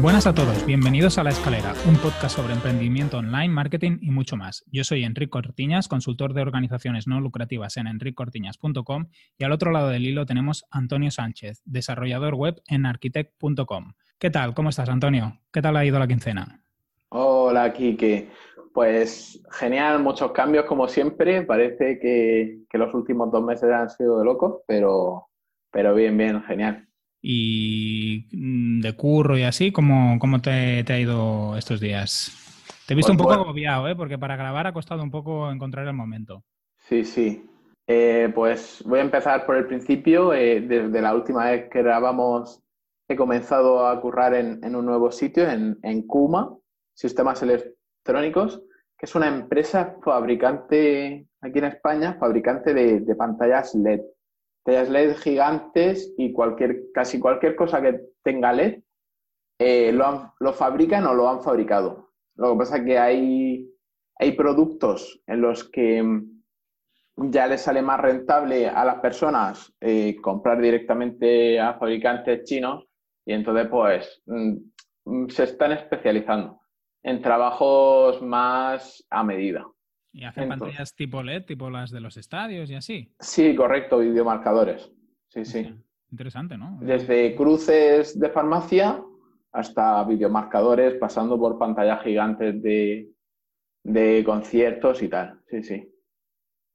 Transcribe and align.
buenas 0.00 0.26
a 0.26 0.34
todos, 0.34 0.64
bienvenidos 0.64 1.18
a 1.18 1.24
La 1.24 1.30
Escalera, 1.30 1.74
un 1.88 1.96
podcast 1.96 2.36
sobre 2.36 2.54
emprendimiento 2.54 3.18
online, 3.18 3.48
marketing 3.48 3.98
y 4.00 4.10
mucho 4.10 4.36
más. 4.36 4.64
Yo 4.70 4.84
soy 4.84 5.04
Enrique 5.04 5.30
Cortiñas, 5.30 5.88
consultor 5.88 6.34
de 6.34 6.42
organizaciones 6.42 7.08
no 7.08 7.20
lucrativas 7.20 7.76
en 7.76 7.88
enricortiñas.com 7.88 9.06
y 9.38 9.44
al 9.44 9.52
otro 9.52 9.72
lado 9.72 9.88
del 9.88 10.06
hilo 10.06 10.26
tenemos 10.26 10.64
Antonio 10.70 11.10
Sánchez, 11.10 11.62
desarrollador 11.64 12.34
web 12.34 12.62
en 12.68 12.86
architect.com. 12.86 13.94
¿Qué 14.18 14.30
tal? 14.30 14.54
¿Cómo 14.54 14.68
estás, 14.68 14.88
Antonio? 14.88 15.40
¿Qué 15.52 15.62
tal 15.62 15.76
ha 15.76 15.84
ido 15.84 15.98
la 15.98 16.06
quincena? 16.06 16.60
Hola, 17.10 17.72
Kike. 17.72 18.30
Pues 18.72 19.42
genial, 19.50 20.00
muchos 20.00 20.32
cambios 20.32 20.66
como 20.66 20.86
siempre. 20.86 21.42
Parece 21.42 21.98
que, 21.98 22.60
los 22.72 22.94
últimos 22.94 23.32
dos 23.32 23.42
meses 23.42 23.70
han 23.72 23.90
sido 23.90 24.18
de 24.18 24.24
locos, 24.24 24.62
pero, 24.66 25.28
pero 25.70 25.94
bien, 25.94 26.16
bien, 26.16 26.42
genial. 26.42 26.87
Y 27.20 28.28
mm, 28.32 28.80
de 28.80 28.92
curro 28.94 29.36
y 29.36 29.42
así, 29.42 29.72
¿cómo, 29.72 30.18
cómo 30.18 30.40
te, 30.40 30.84
ha 30.86 30.98
ido 30.98 31.56
estos 31.56 31.80
días? 31.80 32.32
Te 32.86 32.94
he 32.94 32.96
visto 32.96 33.12
pues 33.12 33.18
un 33.18 33.24
poco 33.24 33.32
agobiado, 33.32 33.88
¿eh? 33.88 33.96
porque 33.96 34.18
para 34.18 34.36
grabar 34.36 34.66
ha 34.66 34.72
costado 34.72 35.02
un 35.02 35.10
poco 35.10 35.50
encontrar 35.50 35.86
el 35.86 35.94
momento. 35.94 36.44
Sí, 36.78 37.04
sí. 37.04 37.44
Eh, 37.86 38.30
pues 38.34 38.82
voy 38.86 39.00
a 39.00 39.02
empezar 39.02 39.46
por 39.46 39.56
el 39.56 39.66
principio. 39.66 40.32
Eh, 40.32 40.60
desde 40.60 41.02
la 41.02 41.14
última 41.14 41.50
vez 41.50 41.68
que 41.70 41.82
grabamos 41.82 42.62
he 43.08 43.16
comenzado 43.16 43.86
a 43.86 44.00
currar 44.00 44.34
en, 44.34 44.74
un 44.74 44.84
nuevo 44.84 45.10
sitio, 45.10 45.48
en, 45.48 45.78
en 45.82 46.06
Kuma, 46.06 46.54
Sistemas 46.94 47.42
Electrónicos, 47.42 48.62
que 48.98 49.06
es 49.06 49.14
una 49.14 49.28
empresa 49.28 49.96
fabricante 50.02 51.26
aquí 51.40 51.58
en 51.58 51.64
España, 51.64 52.16
fabricante 52.20 52.74
de 52.74 53.14
pantallas 53.16 53.74
LED 53.74 54.02
LED 54.66 55.16
gigantes 55.16 56.14
y 56.18 56.32
cualquier, 56.32 56.92
casi 56.92 57.18
cualquier 57.18 57.56
cosa 57.56 57.80
que 57.80 58.00
tenga 58.22 58.52
LED 58.52 58.82
eh, 59.58 59.92
lo, 59.92 60.34
lo, 60.38 60.52
fabrican 60.52 61.06
o 61.06 61.14
lo 61.14 61.28
han 61.28 61.42
fabricado. 61.42 62.10
Lo 62.36 62.52
que 62.52 62.58
pasa 62.58 62.76
es 62.76 62.84
que 62.84 62.98
hay, 62.98 63.68
hay 64.16 64.32
productos 64.32 65.20
en 65.26 65.40
los 65.40 65.68
que 65.68 66.02
mm, 66.02 67.30
ya 67.30 67.46
les 67.46 67.62
sale 67.62 67.82
más 67.82 68.00
rentable 68.00 68.68
a 68.68 68.84
las 68.84 69.00
personas 69.00 69.74
eh, 69.80 70.16
comprar 70.20 70.60
directamente 70.60 71.58
a 71.58 71.74
fabricantes 71.74 72.44
chinos 72.44 72.86
y 73.26 73.32
entonces 73.32 73.66
pues 73.68 74.22
mm, 74.26 74.54
mm, 75.04 75.28
se 75.28 75.44
están 75.44 75.72
especializando 75.72 76.60
en 77.02 77.20
trabajos 77.20 78.22
más 78.22 79.04
a 79.10 79.24
medida. 79.24 79.66
¿Y 80.18 80.24
hacen 80.24 80.48
pantallas 80.48 80.96
tipo 80.96 81.22
LED, 81.22 81.44
tipo 81.44 81.70
las 81.70 81.92
de 81.92 82.00
los 82.00 82.16
estadios 82.16 82.68
y 82.70 82.74
así? 82.74 83.14
Sí, 83.20 83.54
correcto, 83.54 83.98
videomarcadores. 83.98 84.90
Sí, 85.28 85.44
sí. 85.44 85.72
Interesante, 86.10 86.58
¿no? 86.58 86.76
Desde 86.80 87.36
cruces 87.36 88.18
de 88.18 88.28
farmacia 88.28 89.00
hasta 89.52 90.02
videomarcadores, 90.02 90.94
pasando 90.94 91.38
por 91.38 91.56
pantallas 91.56 92.02
gigantes 92.02 92.60
de, 92.60 93.10
de 93.84 94.24
conciertos 94.26 95.04
y 95.04 95.08
tal. 95.08 95.38
Sí, 95.46 95.62
sí. 95.62 95.94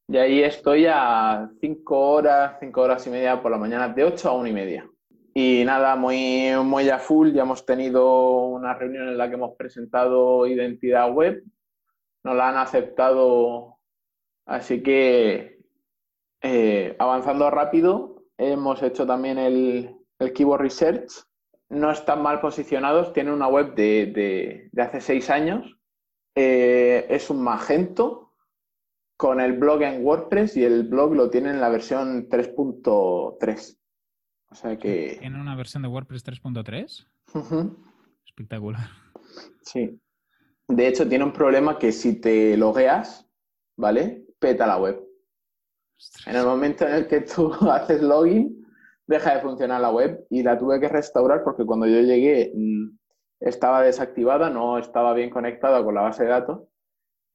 Y 0.08 0.18
ahí 0.18 0.42
estoy 0.42 0.86
a 0.90 1.52
cinco 1.60 2.00
horas, 2.00 2.56
cinco 2.62 2.80
horas 2.80 3.06
y 3.08 3.10
media 3.10 3.42
por 3.42 3.52
la 3.52 3.58
mañana, 3.58 3.90
de 3.90 4.06
ocho 4.06 4.30
a 4.30 4.38
una 4.38 4.48
y 4.48 4.54
media. 4.54 4.90
Y 5.34 5.64
nada, 5.66 5.98
muy, 5.98 6.52
muy 6.64 6.88
a 6.88 6.98
full. 6.98 7.34
Ya 7.34 7.42
hemos 7.42 7.66
tenido 7.66 8.46
una 8.46 8.74
reunión 8.74 9.10
en 9.10 9.18
la 9.18 9.28
que 9.28 9.36
hemos 9.36 9.58
presentado 9.58 10.48
identidad 10.48 11.12
web 11.12 11.44
no 12.24 12.34
la 12.34 12.50
han 12.50 12.58
aceptado. 12.58 13.80
Así 14.46 14.84
que 14.84 15.60
eh, 16.42 16.96
avanzando 17.00 17.50
rápido, 17.50 18.26
hemos 18.38 18.82
hecho 18.84 19.06
también 19.06 19.38
el, 19.38 19.96
el, 20.20 20.34
Keyword 20.34 20.62
Research. 20.62 21.12
No 21.70 21.92
están 21.92 22.22
mal 22.22 22.40
posicionados, 22.40 23.14
tienen 23.14 23.34
una 23.34 23.48
web 23.48 23.74
de, 23.76 24.70
hace 24.78 25.02
seis 25.02 25.30
años. 25.30 25.78
Eh, 26.36 27.06
es 27.10 27.30
un 27.30 27.42
Magento 27.42 28.34
con 29.18 29.40
el 29.40 29.54
blog 29.54 29.82
en 29.84 30.06
WordPress 30.06 30.58
y 30.58 30.64
el 30.64 30.84
blog 30.84 31.16
lo 31.16 31.30
tiene 31.30 31.52
en 31.52 31.62
la 31.62 31.70
versión 31.70 32.28
3.3. 32.28 33.78
O 34.50 34.56
sea 34.56 34.78
que. 34.78 35.18
¿Tiene 35.20 35.40
una 35.40 35.56
versión 35.56 35.84
de 35.84 35.90
WordPress 35.90 36.26
3.3? 36.26 37.08
Espectacular. 38.26 38.90
Sí. 39.62 40.00
De 40.68 40.88
hecho, 40.88 41.08
tiene 41.08 41.24
un 41.24 41.34
problema 41.34 41.78
que 41.78 41.92
si 41.92 42.20
te 42.20 42.56
logueas, 42.58 43.30
¿vale? 43.78 44.26
Peta 44.40 44.66
la 44.66 44.78
web. 44.78 45.04
En 46.26 46.36
el 46.36 46.46
momento 46.46 46.86
en 46.88 46.94
el 46.94 47.08
que 47.08 47.22
tú 47.22 47.54
haces 47.70 48.02
login, 48.02 48.66
deja 49.06 49.36
de 49.36 49.42
funcionar 49.42 49.82
la 49.82 49.92
web 49.92 50.26
y 50.30 50.44
la 50.44 50.58
tuve 50.58 50.80
que 50.80 50.88
restaurar 50.88 51.44
porque 51.44 51.66
cuando 51.66 51.86
yo 51.88 52.00
llegué 52.00 52.54
mm, 52.56 52.98
estaba 53.42 53.82
desactivada, 53.82 54.50
no 54.50 54.78
estaba 54.78 55.14
bien 55.14 55.30
conectada 55.30 55.84
con 55.84 55.96
la 55.96 56.02
base 56.02 56.24
de 56.24 56.30
datos 56.30 56.62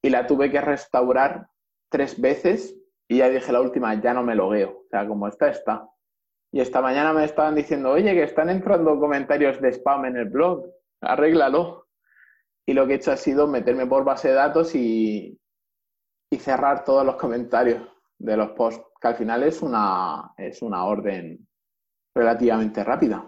y 0.03 0.11
la 0.11 0.27
tuve 0.27 0.51
que 0.51 0.61
restaurar 0.61 1.49
tres 1.91 2.21
veces 2.21 2.75
y 3.09 3.19
ya 3.19 3.29
dije 3.29 3.53
la 3.53 3.61
última, 3.61 3.95
ya 4.01 4.15
no 4.15 4.23
me 4.23 4.35
logueo. 4.35 4.71
O 4.71 4.89
sea, 4.91 5.07
como 5.07 5.29
está, 5.29 5.49
está. 5.49 5.89
Y 6.53 6.61
esta 6.61 6.81
mañana 6.81 7.13
me 7.13 7.25
estaban 7.25 7.55
diciendo, 7.55 7.91
oye, 7.91 8.15
que 8.15 8.23
están 8.23 8.49
entrando 8.49 8.99
comentarios 8.99 9.61
de 9.61 9.73
spam 9.73 10.07
en 10.07 10.17
el 10.17 10.27
blog, 10.27 10.65
arréglalo 11.01 11.88
y 12.69 12.75
lo 12.75 12.87
que 12.87 12.93
he 12.93 12.97
hecho 12.97 13.13
ha 13.13 13.17
sido 13.17 13.49
meterme 13.49 13.87
por 13.87 14.05
base 14.05 14.29
de 14.29 14.35
datos 14.35 14.75
y, 14.75 15.39
cerrar 16.39 16.85
todos 16.85 17.05
los 17.05 17.17
comentarios 17.17 17.81
de 18.19 18.37
los 18.37 18.51
posts, 18.51 18.85
que 19.01 19.09
al 19.09 19.15
final 19.15 19.43
es 19.43 19.63
una, 19.63 20.33
es 20.37 20.61
una 20.61 20.85
orden 20.85 21.49
relativamente 22.15 22.85
rápida. 22.85 23.27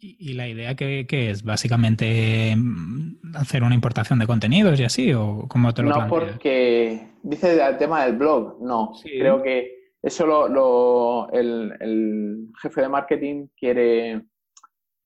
¿Y, 0.00 0.34
la 0.34 0.48
idea 0.48 0.74
que, 0.74 1.06
es? 1.08 1.44
¿Básicamente 1.44 2.56
mm, 2.56 3.36
hacer 3.36 3.62
una 3.62 3.76
importación 3.76 4.18
de 4.18 4.26
contenidos 4.26 4.80
y 4.80 4.84
así? 4.84 5.12
¿O 5.14 5.46
cómo 5.48 5.72
te 5.72 5.84
lo 5.84 5.90
No, 5.90 6.08
porque 6.08 7.12
dice 7.22 7.64
el 7.64 7.78
tema 7.78 8.04
del 8.04 8.16
blog. 8.16 8.60
No, 8.60 8.94
creo 9.00 9.40
que 9.40 9.92
eso 10.02 10.26
lo, 10.26 11.30
el, 11.30 11.72
el, 11.78 12.48
jefe 12.60 12.80
de 12.80 12.88
marketing 12.88 13.46
quiere 13.56 14.24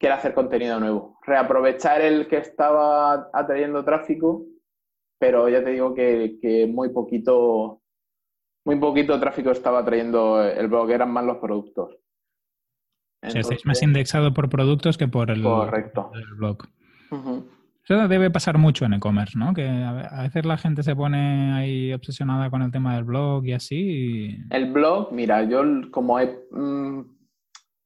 quiere 0.03 0.17
hacer 0.17 0.35
contenido 0.35 0.81
nuevo. 0.81 1.17
Reaprovechar 1.25 2.01
el 2.01 2.27
que 2.27 2.39
estaba 2.39 3.31
atrayendo 3.33 3.85
tráfico, 3.85 4.45
pero 5.21 5.49
ya 5.49 5.63
te 5.63 5.71
digo 5.71 5.95
que, 5.95 6.69
muy 6.69 6.89
poquito 6.89 7.79
muy 8.65 8.81
poquito 8.81 9.19
tráfico 9.21 9.53
estaba 9.53 9.85
trayendo 9.85 10.43
el 10.43 10.67
blog, 10.67 10.91
eran 10.91 11.13
más 11.13 11.25
los 11.25 11.37
productos. 11.37 11.93
o 13.23 13.31
sea, 13.31 13.41
estáis 13.41 13.65
más 13.65 13.81
indexado 13.83 14.35
por 14.35 14.49
productos 14.49 14.99
que 14.99 15.07
por 15.07 15.31
el, 15.31 15.41
blog. 15.43 16.67
Eso 17.85 18.09
debe 18.09 18.31
pasar 18.31 18.59
mucho 18.59 18.85
en 18.85 18.95
e-commerce, 18.95 19.39
¿no? 19.39 19.55
Que 19.55 19.69
a 19.69 20.23
veces 20.23 20.45
la 20.45 20.59
gente 20.59 20.83
se 20.83 20.97
pone 20.97 21.53
ahí 21.53 21.93
obsesionada 21.93 22.51
con 22.51 22.63
el 22.63 22.73
tema 22.73 22.97
del 22.97 23.05
blog 23.05 23.47
y 23.47 23.53
así. 23.53 24.37
El 24.51 24.73
blog, 24.73 25.13
mira, 25.13 25.45
yo 25.45 25.63
como 25.93 26.19
he 26.19 26.45
mm, 26.51 27.03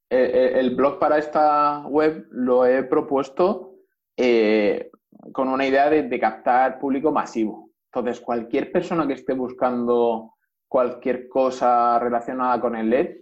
eh, 0.08 0.30
eh, 0.32 0.60
el 0.60 0.76
blog 0.76 1.00
para 1.00 1.18
esta 1.18 1.84
web 1.88 2.28
lo 2.30 2.64
he 2.64 2.84
propuesto 2.84 3.74
eh, 4.16 4.90
con 5.32 5.48
una 5.48 5.66
idea 5.66 5.90
de, 5.90 6.20
captar 6.20 6.78
público 6.78 7.10
masivo. 7.10 7.70
Entonces, 7.92 8.20
cualquier 8.20 8.70
persona 8.70 9.06
que 9.06 9.14
esté 9.14 9.32
buscando 9.32 10.34
cualquier 10.68 11.28
cosa 11.28 11.98
relacionada 11.98 12.60
con 12.60 12.76
el 12.76 12.90
LED, 12.90 13.16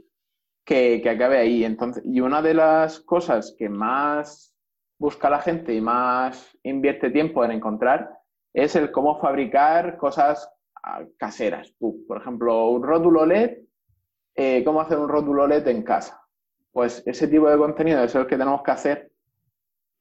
que, 0.65 1.03
acabe 1.09 1.39
ahí. 1.39 1.65
Entonces, 1.65 2.03
y 2.05 2.21
una 2.21 2.43
de 2.43 2.53
las 2.53 3.01
cosas 3.01 3.55
que 3.59 3.71
más 3.71 4.55
busca 4.99 5.31
la 5.31 5.41
gente 5.41 5.75
y 5.75 5.81
más 5.81 6.57
invierte 6.63 7.11
tiempo 7.11 7.45
en 7.45 7.53
encontrar 7.53 8.11
es 8.53 8.77
el 8.77 8.91
cómo 8.91 9.19
fabricar 9.21 9.97
cosas 9.97 10.51
ah, 10.83 11.03
caseras. 11.19 11.75
Por 11.79 12.21
ejemplo, 12.21 12.69
un 12.69 12.83
rótulo 12.83 13.25
LED, 13.25 13.59
cómo 14.65 14.81
hacer 14.83 14.99
un 14.99 15.09
rótulo 15.09 15.47
LED 15.47 15.69
en 15.69 15.83
casa 15.83 16.24
pues 16.75 17.05
ese 17.07 17.29
tipo 17.29 17.49
de 17.49 17.57
contenido 17.57 18.03
es 18.03 18.15
el 18.17 18.27
que 18.27 18.37
tenemos 18.37 18.63
que 18.63 18.71
hacer 18.73 19.13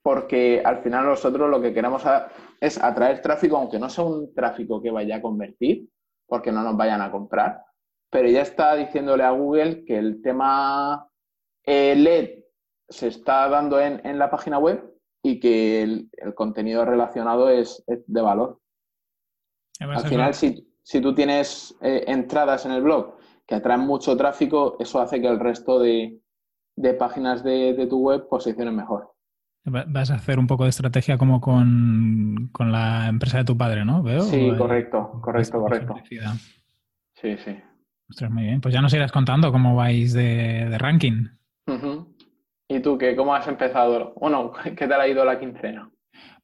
porque 0.04 0.62
al 0.64 0.84
final 0.84 1.06
nosotros 1.06 1.50
lo 1.50 1.62
que 1.62 1.74
queremos 1.74 2.04
es 2.60 2.84
atraer 2.84 3.22
tráfico, 3.22 3.56
aunque 3.56 3.80
no 3.80 3.90
sea 3.90 4.04
un 4.04 4.34
tráfico 4.34 4.82
que 4.82 4.92
vaya 4.92 5.16
a 5.16 5.22
convertir, 5.22 5.88
porque 6.28 6.52
no 6.52 6.62
nos 6.62 6.76
vayan 6.76 7.02
a 7.02 7.10
comprar, 7.10 7.64
pero 8.12 8.28
ya 8.28 8.42
está 8.42 8.76
diciéndole 8.76 9.24
a 9.24 9.32
Google 9.32 9.86
que 9.86 9.98
el 9.98 10.22
tema 10.22 11.08
eh, 11.66 11.96
LED 11.96 12.44
se 12.90 13.08
está 13.08 13.48
dando 13.48 13.80
en, 13.80 14.20
la 14.20 14.30
página 14.30 14.60
web 14.60 14.94
y 15.24 15.40
que 15.40 15.82
el, 15.82 16.10
contenido 16.36 16.84
relacionado 16.84 17.50
es, 17.50 17.82
de 17.88 18.22
valor. 18.22 18.60
Al 19.80 20.06
final, 20.06 20.34
si, 20.34 21.02
tú 21.02 21.16
tienes 21.16 21.78
eh, 21.82 22.04
entradas 22.08 22.66
en 22.66 22.74
el 22.74 22.84
blog 22.84 23.16
que 23.48 23.56
atraen 23.56 23.82
mucho 23.82 24.18
tráfico, 24.18 24.76
eso 24.80 25.00
hace 25.00 25.22
que 25.22 25.28
el 25.28 25.40
resto 25.40 25.80
de, 25.80 26.20
de 26.76 26.94
páginas 26.94 27.44
de, 27.44 27.88
tu 27.90 28.00
web 28.00 28.28
posiciones 28.28 28.74
mejor. 28.74 29.12
Vas 29.66 30.12
a 30.12 30.16
hacer 30.16 30.40
un 30.40 30.48
poco 30.48 30.64
de 30.64 30.72
estrategia 30.72 31.18
como 31.18 31.40
con, 31.40 32.52
la 32.60 33.08
empresa 33.08 33.38
de 33.38 33.46
tu 33.46 33.58
padre, 33.58 33.86
¿no? 33.86 34.04
¿Veo? 34.04 34.22
Sí, 34.22 34.52
correcto, 34.58 35.20
correcto, 35.22 35.62
correcto. 35.62 35.96
Sí, 37.14 37.38
sí. 37.38 37.58
Ostras, 38.10 38.32
muy 38.32 38.44
bien. 38.44 38.60
Pues 38.60 38.74
ya 38.74 38.82
nos 38.82 38.94
irás 38.94 39.12
contando 39.12 39.52
cómo 39.52 39.76
vais 39.76 40.14
de, 40.14 40.78
ranking. 40.78 41.28
¿Y 42.68 42.80
tú 42.82 42.98
qué? 42.98 43.16
¿Cómo 43.16 43.34
has 43.34 43.48
empezado? 43.48 44.14
Bueno, 44.20 44.52
¿qué 44.78 44.88
tal 44.88 45.00
ha 45.00 45.08
ido 45.08 45.24
la 45.24 45.40
quincena? 45.40 45.90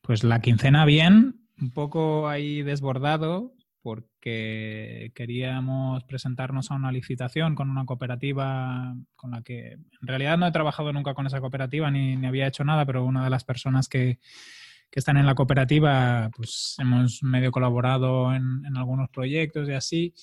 Pues 0.02 0.24
la 0.24 0.40
quincena 0.40 0.86
bien, 0.86 1.42
un 1.62 1.72
poco 1.72 2.30
ahí 2.30 2.64
desbordado 2.64 3.54
porque 3.82 5.12
queríamos 5.16 6.04
presentarnos 6.04 6.72
a 6.72 6.76
una 6.76 6.92
licitación 6.92 7.56
con 7.56 7.70
una 7.70 7.86
cooperativa 7.86 8.96
con 9.16 9.32
la 9.32 9.42
que 9.42 9.74
en 9.74 10.08
realidad 10.08 10.38
no 10.38 10.48
he 10.48 10.52
trabajado 10.52 10.94
nunca 10.94 11.14
con 11.14 11.28
esa 11.28 11.40
cooperativa 11.40 11.90
ni, 11.92 12.26
había 12.26 12.48
hecho 12.48 12.64
nada, 12.64 12.86
pero 12.86 13.06
una 13.06 13.24
de 13.24 13.30
las 13.30 13.44
personas 13.44 13.88
que, 13.88 14.20
están 14.92 15.18
en 15.18 15.26
la 15.26 15.36
cooperativa, 15.36 16.30
pues 16.36 16.76
hemos 16.80 17.24
medio 17.24 17.52
colaborado 17.52 18.34
en, 18.34 18.66
en 18.66 18.76
algunos 18.76 19.10
proyectos 19.10 19.70
y 19.70 19.74
así 19.74 20.14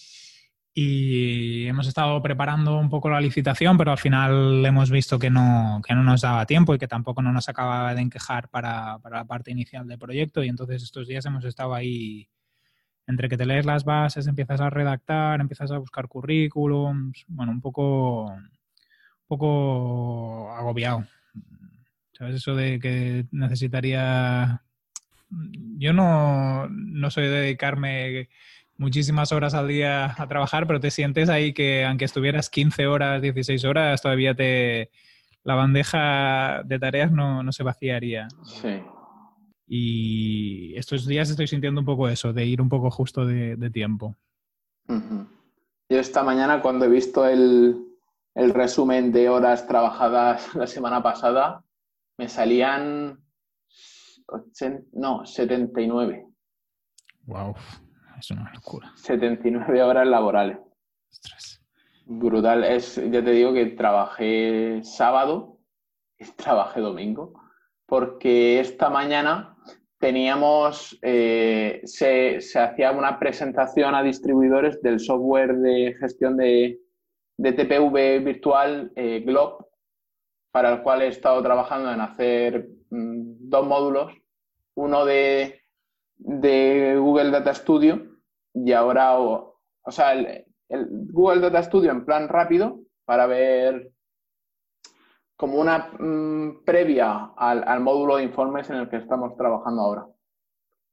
y 0.79 1.67
hemos 1.67 1.89
estado 1.89 2.21
preparando 2.21 2.79
un 2.79 2.91
poco 2.91 3.09
la 3.09 3.19
licitación, 3.19 3.79
pero 3.79 3.93
al 3.93 3.99
final 3.99 4.63
hemos 4.67 4.91
visto 4.91 5.19
que 5.19 5.31
no, 5.31 5.81
que 5.87 5.95
no 5.95 6.03
nos 6.03 6.21
daba 6.21 6.45
tiempo 6.45 6.75
y 6.75 6.79
que 6.79 6.87
tampoco 6.87 7.23
no 7.23 7.33
nos 7.33 7.49
acababa 7.49 7.95
de 7.95 8.03
encajar 8.03 8.51
para, 8.51 8.99
para, 8.99 9.17
la 9.21 9.25
parte 9.25 9.51
inicial 9.51 9.87
del 9.87 9.99
proyecto 9.99 10.45
y 10.45 10.49
entonces 10.49 10.83
estos 10.83 11.09
días 11.09 11.25
hemos 11.25 11.47
estado 11.47 11.73
ahí 11.73 12.29
entre 13.07 13.29
que 13.29 13.37
te 13.37 13.47
lees 13.47 13.67
las 13.67 13.85
bases, 13.85 14.27
empiezas 14.27 14.61
a 14.61 14.71
redactar, 14.71 15.41
empiezas 15.41 15.71
a 15.71 15.79
buscar 15.79 16.09
currículums, 16.09 17.25
bueno, 17.29 17.53
un 17.53 17.61
poco, 17.61 18.25
un 18.27 18.51
poco 19.27 20.53
agobiado. 20.53 21.05
¿Sabes? 22.13 22.37
Eso 22.37 22.55
de 22.55 22.79
que 22.79 23.27
necesitaría... 23.31 24.63
Yo 25.79 25.93
no, 25.93 26.69
no 26.69 27.11
soy 27.11 27.25
de 27.25 27.31
dedicarme 27.31 28.29
muchísimas 28.79 29.33
horas 29.33 29.55
al 29.55 29.69
día 29.69 30.15
a 30.17 30.29
trabajar, 30.29 30.67
pero 30.67 30.81
te 30.81 30.91
sientes 30.91 31.29
ahí 31.29 31.53
que 31.53 31.85
aunque 31.85 32.05
estuvieras 32.05 32.51
15 32.51 32.87
horas, 32.87 33.23
16 33.23 33.65
horas, 33.65 34.03
todavía 34.03 34.35
te 34.35 34.91
la 35.47 35.55
bandeja 35.55 36.63
de 36.65 36.79
tareas 36.79 37.13
no, 37.13 37.51
se 37.53 37.63
vaciaría. 37.63 38.27
Sí. 38.43 38.81
Y 39.67 40.77
estos 40.77 41.07
días 41.07 41.29
estoy 41.29 41.47
sintiendo 41.47 41.81
un 41.81 41.87
poco 41.87 42.09
eso, 42.09 42.33
de 42.33 42.45
ir 42.45 42.61
un 42.61 42.69
poco 42.69 42.91
justo 42.91 43.27
de, 43.27 43.71
tiempo. 43.71 44.15
Yo 44.89 46.01
esta 46.01 46.23
mañana 46.23 46.63
cuando 46.63 46.85
he 46.85 46.89
visto 46.89 47.27
el, 47.27 47.85
el 48.35 48.55
resumen 48.55 49.13
de 49.13 49.29
horas 49.29 49.67
trabajadas 49.67 50.55
la 50.55 50.67
semana 50.67 51.03
pasada, 51.03 51.65
me 52.19 52.29
salían 52.29 53.21
no, 54.93 55.25
79. 55.25 56.27
Wow. 57.27 57.55
Es 58.19 58.31
una 58.31 58.53
locura. 58.53 58.93
79 58.97 59.83
horas 59.83 60.07
laborales. 60.07 60.59
Brutal. 62.07 62.65
Es, 62.65 62.97
ya 62.97 63.25
te 63.25 63.31
digo 63.31 63.53
que 63.53 63.67
trabajé 63.67 64.81
sábado 64.83 65.59
y 66.19 66.25
trabajé 66.37 66.81
domingo, 66.81 67.35
porque 67.87 68.61
esta 68.61 68.91
mañana 68.91 69.56
teníamos, 70.07 70.97
eh, 71.03 71.81
se, 71.83 72.39
hacía 72.61 72.93
una 72.93 73.19
presentación 73.19 73.93
a 73.93 74.05
distribuidores 74.05 74.81
del 74.81 75.01
software 75.01 75.57
de 75.57 75.97
gestión 75.99 76.37
de, 76.37 76.79
TPV 77.37 78.21
virtual 78.25 78.93
eh, 78.95 79.25
Glob, 79.27 79.67
para 80.53 80.73
el 80.73 80.83
cual 80.85 81.03
he 81.03 81.09
estado 81.09 81.43
trabajando 81.43 81.91
en 81.93 82.01
hacer 82.01 82.69
mm, 82.91 83.49
dos 83.51 83.67
módulos, 83.67 84.13
uno 84.77 85.05
de 85.05 85.61
de 86.19 86.97
Google 86.99 87.33
Data 87.33 87.53
Studio 87.53 88.07
y 88.55 88.73
ahora, 88.73 89.19
o, 89.19 89.59
sea, 89.89 90.13
el, 90.13 90.45
Google 91.11 91.41
Data 91.41 91.65
Studio 91.65 91.91
en 91.91 92.05
plan 92.05 92.29
rápido 92.29 92.79
para 93.05 93.27
ver 93.27 93.91
como 95.37 95.59
una 95.59 95.91
mm, 95.99 96.65
previa 96.65 97.33
al, 97.37 97.81
módulo 97.81 98.17
de 98.17 98.25
informes 98.25 98.71
en 98.71 98.77
el 98.77 98.89
que 98.89 98.97
estamos 98.97 99.37
trabajando 99.37 99.83
ahora. 99.83 100.07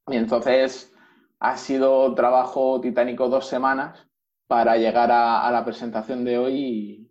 Y 0.07 0.17
entonces 0.17 0.93
ha 1.39 1.57
sido 1.57 2.13
trabajo 2.13 2.79
titánico 2.81 3.29
dos 3.29 3.47
semanas 3.47 4.07
para 4.47 4.75
llegar 4.77 5.09
a, 5.11 5.49
la 5.49 5.63
presentación 5.63 6.25
de 6.25 6.37
hoy 6.37 7.09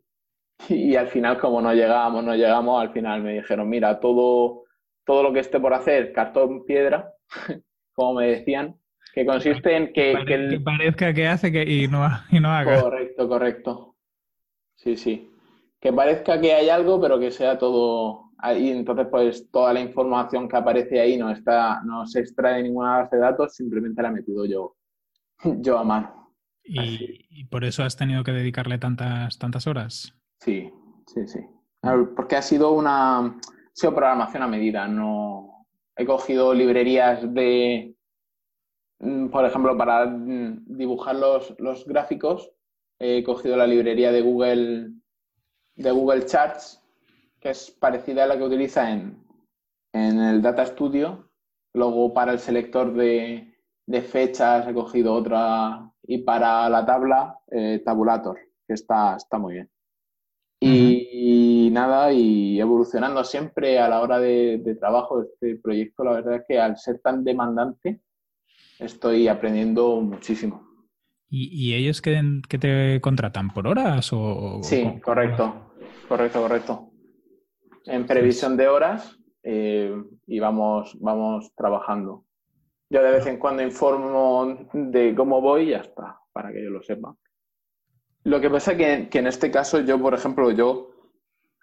y, 0.68 0.72
y, 0.74 0.96
al 0.96 1.08
final 1.08 1.38
como 1.38 1.60
no 1.62 1.72
llegamos, 1.72 2.22
no 2.22 2.34
llegamos, 2.34 2.80
al 2.80 2.92
final 2.92 3.22
me 3.22 3.34
dijeron, 3.34 3.68
mira, 3.68 3.98
todo, 3.98 4.64
todo 5.04 5.22
lo 5.22 5.32
que 5.32 5.40
esté 5.40 5.58
por 5.58 5.72
hacer, 5.72 6.12
cartón, 6.12 6.64
piedra, 6.66 7.14
como 7.94 8.20
me 8.20 8.26
decían, 8.26 8.76
que 9.14 9.26
consiste 9.26 9.76
en 9.76 9.92
que... 9.92 10.14
que, 10.26 10.60
parezca 10.60 11.12
que 11.12 11.26
hace 11.26 11.50
que, 11.50 11.62
y, 11.62 11.88
no, 11.88 12.06
y 12.30 12.40
no 12.40 12.50
haga. 12.50 12.80
Correcto, 12.80 13.28
correcto. 13.28 13.96
Sí, 14.76 14.96
sí. 14.96 15.31
Que 15.82 15.92
parezca 15.92 16.40
que 16.40 16.54
hay 16.54 16.70
algo, 16.70 16.98
pero 16.98 17.18
que 17.18 17.30
sea 17.30 17.58
todo 17.58 18.30
ahí. 18.38 18.70
Entonces, 18.70 19.08
pues 19.10 19.50
toda 19.50 19.74
la 19.74 19.80
información 19.80 20.48
que 20.48 20.56
aparece 20.56 20.98
ahí 20.98 21.18
no 21.18 21.30
está, 21.30 21.82
no 21.82 22.06
se 22.06 22.20
extrae 22.20 22.56
de 22.56 22.62
ninguna 22.62 22.98
base 22.98 23.16
de 23.16 23.22
datos, 23.22 23.54
simplemente 23.54 24.00
la 24.00 24.08
he 24.08 24.12
metido 24.12 24.46
yo, 24.46 24.76
yo 25.60 25.78
a 25.78 25.84
mano. 25.84 26.34
¿Y, 26.64 27.44
por 27.50 27.64
eso 27.64 27.82
has 27.82 27.96
tenido 27.96 28.22
que 28.22 28.30
dedicarle 28.30 28.78
tantas, 28.78 29.36
tantas 29.38 29.66
horas? 29.66 30.14
Sí, 30.38 30.72
sí, 31.08 31.26
sí. 31.26 31.40
Porque 32.14 32.36
ha 32.36 32.42
sido 32.42 32.70
una 32.70 33.18
ha 33.72 33.74
sido 33.74 33.94
programación 33.94 34.42
a 34.42 34.48
medida, 34.48 34.86
no 34.86 35.66
he 35.96 36.04
cogido 36.04 36.52
librerías 36.52 37.32
de, 37.32 37.94
mm, 39.00 39.28
por 39.28 39.44
ejemplo, 39.44 39.76
para 39.76 40.06
mm, 40.06 40.64
dibujar 40.66 41.16
los, 41.16 41.86
gráficos, 41.86 42.52
he 42.98 43.22
cogido 43.24 43.56
la 43.56 43.66
librería 43.66 44.12
de 44.12 44.20
Google, 44.20 44.90
de 45.74 45.90
Google 45.90 46.26
Charts, 46.26 46.82
que 47.40 47.50
es 47.50 47.70
parecida 47.70 48.24
a 48.24 48.26
la 48.26 48.36
que 48.36 48.44
utiliza 48.44 48.90
en, 48.90 49.18
el 49.92 50.40
Data 50.40 50.64
Studio. 50.66 51.28
Luego 51.74 52.12
para 52.12 52.32
el 52.32 52.38
selector 52.38 52.92
de, 52.94 53.48
fechas 54.10 54.66
he 54.66 54.72
cogido 54.72 55.12
otra 55.12 55.90
y 56.02 56.18
para 56.18 56.68
la 56.68 56.84
tabla 56.86 57.38
eh, 57.50 57.82
Tabulator, 57.84 58.38
que 58.66 58.74
está, 58.74 59.16
está 59.16 59.38
muy 59.38 59.54
bien. 59.54 59.70
Y, 60.64 61.70
nada, 61.72 62.12
y 62.12 62.60
evolucionando 62.60 63.24
siempre 63.24 63.80
a 63.80 63.88
la 63.88 64.00
hora 64.00 64.20
de, 64.20 64.76
trabajo 64.78 65.18
de 65.20 65.26
este 65.26 65.56
proyecto, 65.56 66.04
la 66.04 66.12
verdad 66.12 66.36
es 66.36 66.42
que 66.46 66.60
al 66.60 66.78
ser 66.78 67.00
tan 67.00 67.24
demandante, 67.24 68.00
estoy 68.78 69.26
aprendiendo 69.26 70.00
muchísimo. 70.00 70.68
¿Y, 71.28 71.74
ellos 71.74 72.00
que, 72.02 72.20
te 72.60 73.00
contratan 73.00 73.52
por 73.52 73.66
horas 73.66 74.12
o...? 74.12 74.60
Sí, 74.62 75.00
correcto, 75.02 75.71
correcto, 76.12 76.42
correcto. 76.42 76.90
En 77.86 78.06
previsión 78.06 78.54
de 78.54 78.68
horas 78.68 79.18
eh, 79.42 79.94
y 80.26 80.40
vamos, 80.40 80.94
vamos 81.00 81.54
trabajando. 81.54 82.26
Yo 82.90 83.02
de 83.02 83.12
vez 83.12 83.26
en 83.26 83.38
cuando 83.38 83.62
informo 83.62 84.68
de 84.74 85.14
cómo 85.14 85.40
voy 85.40 85.62
y 85.62 85.70
ya 85.70 85.78
está, 85.78 86.18
para 86.32 86.52
que 86.52 86.60
ellos 86.60 86.72
lo 86.72 86.82
sepan. 86.82 87.16
Lo 88.24 88.42
que 88.42 88.50
pasa 88.50 88.72
es 88.72 89.08
que, 89.08 89.18
en 89.18 89.26
este 89.26 89.50
caso 89.50 89.80
yo, 89.80 89.98
por 89.98 90.12
ejemplo, 90.12 90.50
yo, 90.50 90.90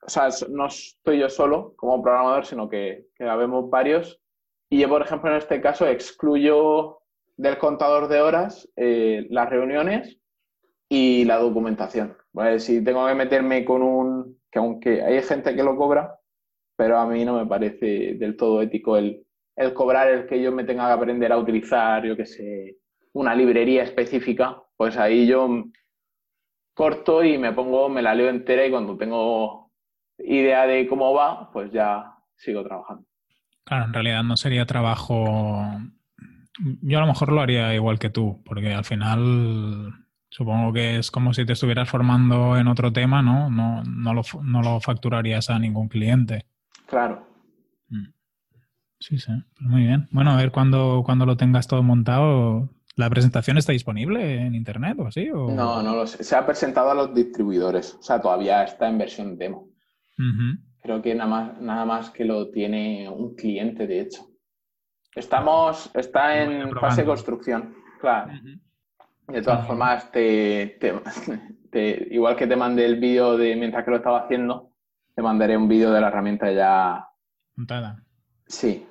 o 0.01 0.10
sea, 0.10 0.29
no 0.50 0.65
estoy 0.65 1.20
yo 1.20 1.29
solo 1.29 1.75
como 1.75 2.01
programador, 2.01 2.48
sino 2.48 2.68
que, 2.68 3.06
que 3.13 3.25
habemos 3.25 3.70
varios. 3.70 4.20
Y 4.68 4.79
yo, 4.79 4.89
por 4.89 5.03
ejemplo, 5.03 5.29
en 5.29 5.38
este 5.38 5.62
caso 5.62 5.86
excluyo 5.86 7.01
del 7.38 7.60
contador 7.60 8.08
de 8.08 8.20
horas 8.20 8.68
eh, 8.75 9.27
las 9.29 9.48
reuniones 9.48 10.20
y 10.89 11.24
la 11.25 11.38
documentación. 11.38 12.18
Si 12.58 12.84
tengo 12.84 13.06
que 13.08 13.15
meterme 13.15 13.65
con 13.65 13.82
un, 13.82 14.38
que 14.51 14.60
aunque 14.60 15.01
hay 15.01 15.22
gente 15.22 15.56
que 15.56 15.63
lo 15.63 15.75
cobra, 15.75 16.20
pero 16.75 16.98
a 16.98 17.06
mí 17.06 17.25
no 17.25 17.38
me 17.38 17.46
parece 17.46 18.15
del 18.15 18.38
todo 18.38 18.62
ético 18.62 18.98
el, 18.98 19.25
cobrar 19.74 20.08
el 20.10 20.27
que 20.27 20.41
yo 20.41 20.51
me 20.51 20.63
tenga 20.63 20.88
que 20.88 20.94
aprender 20.94 21.32
a 21.32 21.38
utilizar, 21.38 22.06
yo 22.06 22.15
qué 22.15 22.25
sé, 22.25 22.77
una 23.13 23.36
librería 23.36 23.84
específica, 23.84 24.62
pues 24.77 24.98
ahí 24.98 25.27
yo 25.27 25.65
corto 26.74 27.24
y 27.24 27.38
me 27.38 27.51
pongo, 27.51 27.89
me 27.89 28.01
la 28.01 28.15
leo 28.15 28.29
entera 28.29 28.65
y 28.65 28.72
cuando 28.72 28.98
tengo 28.98 29.72
idea 30.20 30.65
de 30.65 30.88
cómo 30.88 31.13
va, 31.13 31.51
pues 31.51 31.72
ya 31.72 32.13
sigo 32.38 32.63
trabajando. 32.63 33.06
Claro, 33.65 33.86
en 33.86 33.94
realidad 33.94 34.24
no 34.24 34.38
sería 34.38 34.65
trabajo. 34.65 35.65
Yo 36.82 36.98
a 36.98 37.01
lo 37.01 37.08
mejor 37.08 37.32
lo 37.32 37.41
haría 37.41 37.75
igual 37.75 38.00
que 38.00 38.10
tú, 38.10 38.41
porque 38.46 38.74
al 38.74 38.86
final 38.86 39.94
supongo 40.29 40.74
que 40.74 40.98
es 40.98 41.12
como 41.12 41.33
si 41.33 41.45
te 41.45 41.53
estuvieras 41.53 41.89
formando 41.89 42.57
en 42.57 42.67
otro 42.67 42.91
tema, 42.93 43.21
¿no? 43.21 43.50
No, 43.50 43.83
no, 43.83 44.13
lo, 44.13 44.21
no 44.43 44.62
lo 44.62 44.79
facturarías 44.79 45.50
a 45.50 45.59
ningún 45.59 45.88
cliente. 45.88 46.45
Claro. 46.88 47.27
Mm. 47.89 48.07
Sí, 49.00 49.17
sí, 49.17 49.31
pues 49.57 49.69
muy 49.69 49.83
bien. 49.83 50.07
Bueno, 50.12 50.31
a 50.31 50.38
ver 50.38 50.51
cuando, 50.51 51.03
cuando 51.05 51.25
lo 51.25 51.38
tengas 51.38 51.67
todo 51.67 51.83
montado, 51.83 52.69
¿La 53.00 53.09
presentación 53.09 53.57
está 53.57 53.71
disponible 53.71 54.41
en 54.45 54.55
internet 54.55 54.98
o 55.00 55.07
así? 55.07 55.27
No, 55.27 55.81
no 55.81 55.95
lo 55.95 56.05
sé. 56.05 56.21
Se 56.21 56.36
ha 56.36 56.45
presentado 56.45 56.91
a 56.91 56.93
los 56.93 57.15
distribuidores. 57.15 57.95
O 57.95 58.03
sea, 58.03 58.19
todavía 58.19 58.62
está 58.65 58.89
en 58.89 58.98
versión 58.98 59.38
demo. 59.38 59.69
Creo 60.81 61.01
que 61.01 61.15
nada 61.15 61.29
más, 61.29 61.62
nada 61.62 61.86
más 61.86 62.09
que 62.09 62.25
lo 62.25 62.50
tiene 62.51 63.07
un 63.09 63.36
cliente, 63.36 63.88
de 63.88 64.01
hecho. 64.01 64.27
Estamos, 65.15 65.89
está 65.93 66.43
en 66.43 66.75
fase 66.75 67.01
de 67.01 67.07
construcción, 67.07 67.74
claro. 68.01 68.33
De 69.31 69.41
todas 69.41 69.67
formas, 69.67 70.12
te, 70.12 70.77
igual 72.12 72.36
que 72.36 72.48
te 72.48 72.55
mandé 72.55 72.86
el 72.86 73.00
vídeo 73.00 73.38
de 73.38 73.55
mientras 73.55 73.83
que 73.86 73.91
lo 73.91 73.98
estaba 73.98 74.21
haciendo, 74.21 74.74
te 75.15 75.21
mandaré 75.21 75.57
un 75.57 75.67
vídeo 75.67 75.91
de 75.91 76.01
la 76.01 76.07
herramienta 76.07 76.51
ya 76.51 77.05
montada. 77.55 78.03
Sí. 78.48 78.86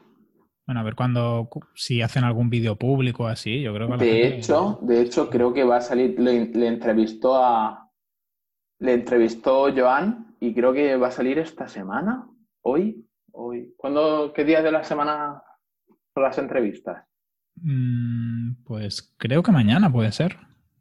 Bueno, 0.67 0.81
a 0.81 0.85
ver 0.85 0.95
cuando 0.95 1.49
si 1.75 2.03
hacen 2.03 2.25
algún 2.25 2.51
vídeo 2.51 2.77
público 2.77 3.27
así, 3.27 3.63
yo 3.63 3.73
creo 3.73 3.89
que 3.89 4.05
de 4.05 4.27
hecho, 4.29 4.79
de 4.83 5.01
hecho 5.01 5.31
creo 5.31 5.55
que 5.55 5.65
va 5.65 5.77
a 5.77 5.81
salir 5.81 6.21
le, 6.21 6.69
entrevistó 6.69 7.43
a 7.43 7.91
le 8.79 8.93
entrevistó 8.93 9.75
Joan 9.75 10.37
y 10.41 10.55
creo 10.55 10.75
que 10.75 10.97
va 10.97 11.09
a 11.09 11.11
salir 11.11 11.39
esta 11.39 11.67
semana, 11.69 12.29
hoy, 12.63 13.09
hoy. 13.33 13.75
¿Cuándo 13.77 14.33
qué 14.35 14.45
días 14.45 14.63
de 14.63 14.71
la 14.71 14.85
semana 14.85 15.43
son 16.13 16.23
las 16.23 16.39
entrevistas? 16.39 17.08
Mm, 17.63 18.65
pues 18.65 19.15
creo 19.17 19.43
que 19.43 19.53
mañana 19.53 19.91
puede 19.91 20.13
ser, 20.13 20.37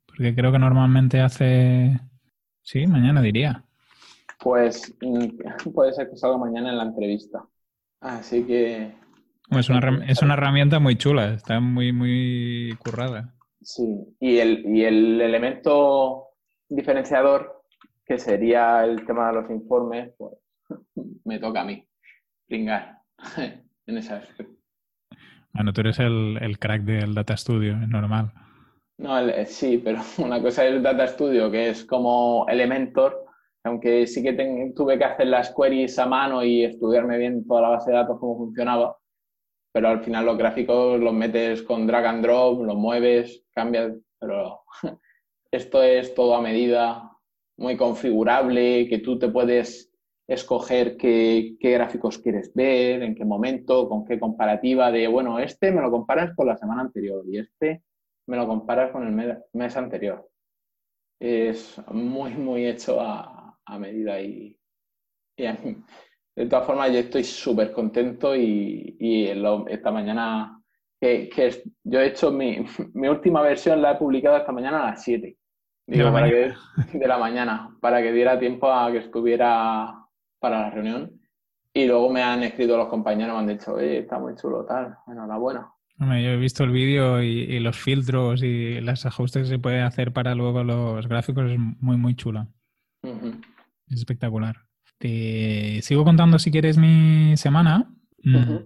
porque 0.06 0.36
creo 0.36 0.52
que 0.52 0.60
normalmente 0.60 1.22
hace 1.22 2.00
sí, 2.62 2.86
mañana 2.86 3.22
diría. 3.22 3.64
Pues 4.40 4.94
mm, 5.02 5.72
puede 5.74 5.94
ser 5.94 6.10
que 6.10 6.18
salga 6.18 6.38
mañana 6.38 6.70
en 6.70 6.78
la 6.78 6.84
entrevista. 6.84 7.46
Así 8.02 8.44
que... 8.46 8.96
Es 9.50 9.70
una, 9.70 10.06
es 10.06 10.22
una 10.22 10.34
herramienta 10.36 10.80
muy 10.80 10.98
chula, 10.98 11.34
está 11.34 11.60
muy, 11.60 11.94
muy 11.94 12.78
currada. 12.84 13.34
Sí, 13.62 14.16
y 14.20 14.38
el, 14.38 14.66
y 14.76 14.84
el 14.84 15.22
elemento 15.22 16.28
diferenciador, 16.70 17.64
que 18.06 18.20
sería 18.20 18.84
el 18.84 19.06
tema 19.06 19.28
de 19.28 19.42
los 19.42 19.50
informes, 19.50 20.14
pues 20.18 20.34
me 21.26 21.40
toca 21.40 21.62
a 21.62 21.66
mí, 21.66 21.88
pringar 22.48 23.02
en 23.38 23.98
ese 23.98 24.14
aspecto. 24.14 24.57
Bueno, 25.58 25.74
tú 25.74 25.82
eres 25.82 25.98
el, 25.98 26.38
el 26.40 26.60
crack 26.60 26.84
del 26.84 27.16
Data 27.16 27.36
Studio, 27.36 27.80
es 27.82 27.90
normal. 27.90 28.32
No, 29.00 29.18
sí, 29.48 29.82
pero 29.84 30.02
una 30.20 30.40
cosa 30.40 30.68
es 30.68 30.74
el 30.74 30.84
Data 30.84 31.08
Studio, 31.08 31.50
que 31.50 31.70
es 31.70 31.84
como 31.84 32.46
Elementor, 32.48 33.26
aunque 33.64 34.06
sí 34.06 34.22
que 34.22 34.34
tuve 34.76 35.00
que 35.00 35.04
hacer 35.04 35.28
las 35.28 35.52
queries 35.56 35.98
a 35.98 36.06
mano 36.06 36.44
y 36.44 36.64
estudiarme 36.64 37.18
bien 37.18 37.44
toda 37.48 37.62
la 37.62 37.70
base 37.70 37.90
de 37.90 37.98
datos, 37.98 38.20
cómo 38.20 38.38
funcionaba, 38.38 38.98
pero 39.74 39.88
al 39.90 40.04
final 40.04 40.28
los 40.28 40.38
gráficos 40.38 41.00
los 41.00 41.14
metes 41.14 41.64
con 41.64 41.88
drag 41.88 42.06
and 42.06 42.24
drop, 42.24 42.64
los 42.64 42.76
mueves, 42.76 43.44
cambias, 43.52 43.94
pero 44.20 44.62
esto 45.52 45.82
es 45.82 46.14
todo 46.14 46.36
a 46.36 46.42
medida, 46.42 47.12
muy 47.58 47.76
configurable, 47.78 48.88
que 48.88 49.00
tú 49.00 49.18
te 49.18 49.28
puedes 49.28 49.87
escoger 50.28 50.98
qué, 50.98 51.56
qué, 51.60 51.72
gráficos 51.72 52.18
quieres 52.18 52.54
ver, 52.54 53.02
en 53.02 53.16
qué 53.16 53.24
momento, 53.24 53.88
con 53.88 54.06
qué 54.06 54.20
comparativa 54.20 54.92
de, 54.92 55.08
bueno, 55.08 55.40
este 55.40 55.72
me 55.72 55.82
lo 55.82 55.90
comparas 55.90 56.36
con 56.36 56.48
la 56.48 56.58
semana 56.58 56.82
anterior 56.82 57.24
y 57.28 57.40
este 57.40 57.84
me 58.28 58.36
lo 58.36 58.46
comparas 58.46 58.92
con 58.92 59.08
el 59.08 59.38
mes 59.54 59.78
anterior. 59.78 60.30
Es 61.20 61.82
muy, 61.92 62.34
muy 62.36 62.68
hecho 62.68 63.00
a, 63.00 63.48
a 63.68 63.80
medida 63.80 64.20
y, 64.22 64.58
de 65.38 66.46
todas 66.50 66.66
formas 66.66 66.92
yo 66.92 67.00
estoy 67.00 67.24
súper 67.24 67.72
contento 67.72 68.36
y, 68.36 69.30
esta 69.68 69.92
mañana 69.92 70.62
que, 71.00 71.30
yo 71.84 72.00
he 72.00 72.08
hecho 72.08 72.32
mi, 72.32 72.66
última 73.08 73.42
versión 73.42 73.82
la 73.82 73.92
he 73.92 73.96
publicado 73.96 74.38
esta 74.38 74.52
mañana 74.52 74.84
a 74.84 74.92
las 74.92 75.04
7 75.04 75.38
de, 75.88 75.98
la 75.98 76.12
para 76.12 76.30
que, 76.30 76.54
de 76.94 77.08
la 77.08 77.18
mañana 77.18 77.78
para 77.80 78.02
que 78.02 78.12
diera 78.12 78.40
tiempo 78.40 78.72
a 78.72 78.92
que 78.92 79.00
estuviera 79.00 80.07
para 80.40 80.62
la 80.62 80.70
reunión 80.70 81.20
y 81.74 81.86
luego 81.86 82.10
me 82.10 82.24
han 82.24 82.44
escrito 82.44 82.78
los 82.78 82.88
compañeros 82.88 83.34
me 83.36 83.40
han 83.40 83.58
dicho 83.58 83.74
oye 83.74 84.00
está 84.00 84.20
muy 84.20 84.36
chulo 84.36 84.66
tal 84.66 84.98
enhorabuena 85.08 85.72
yo 86.00 86.06
he 86.06 86.38
visto 86.38 86.64
el 86.64 86.72
vídeo 86.72 87.24
y, 87.24 87.60
los 87.60 87.78
filtros 87.78 88.44
y 88.44 88.80
los 88.82 89.06
ajustes 89.06 89.44
que 89.44 89.50
se 89.50 89.60
puede 89.60 89.82
hacer 89.82 90.14
para 90.14 90.36
luego 90.36 90.64
los 90.64 91.08
gráficos 91.08 91.50
es 91.52 91.58
muy 91.58 91.98
muy 91.98 92.16
chulo. 92.16 92.48
Es 93.02 93.98
espectacular. 94.00 94.58
Te 95.00 95.82
sigo 95.82 96.04
contando 96.04 96.38
si 96.38 96.52
quieres 96.52 96.78
mi 96.78 97.36
semana. 97.38 97.92
Mm, 98.24 98.58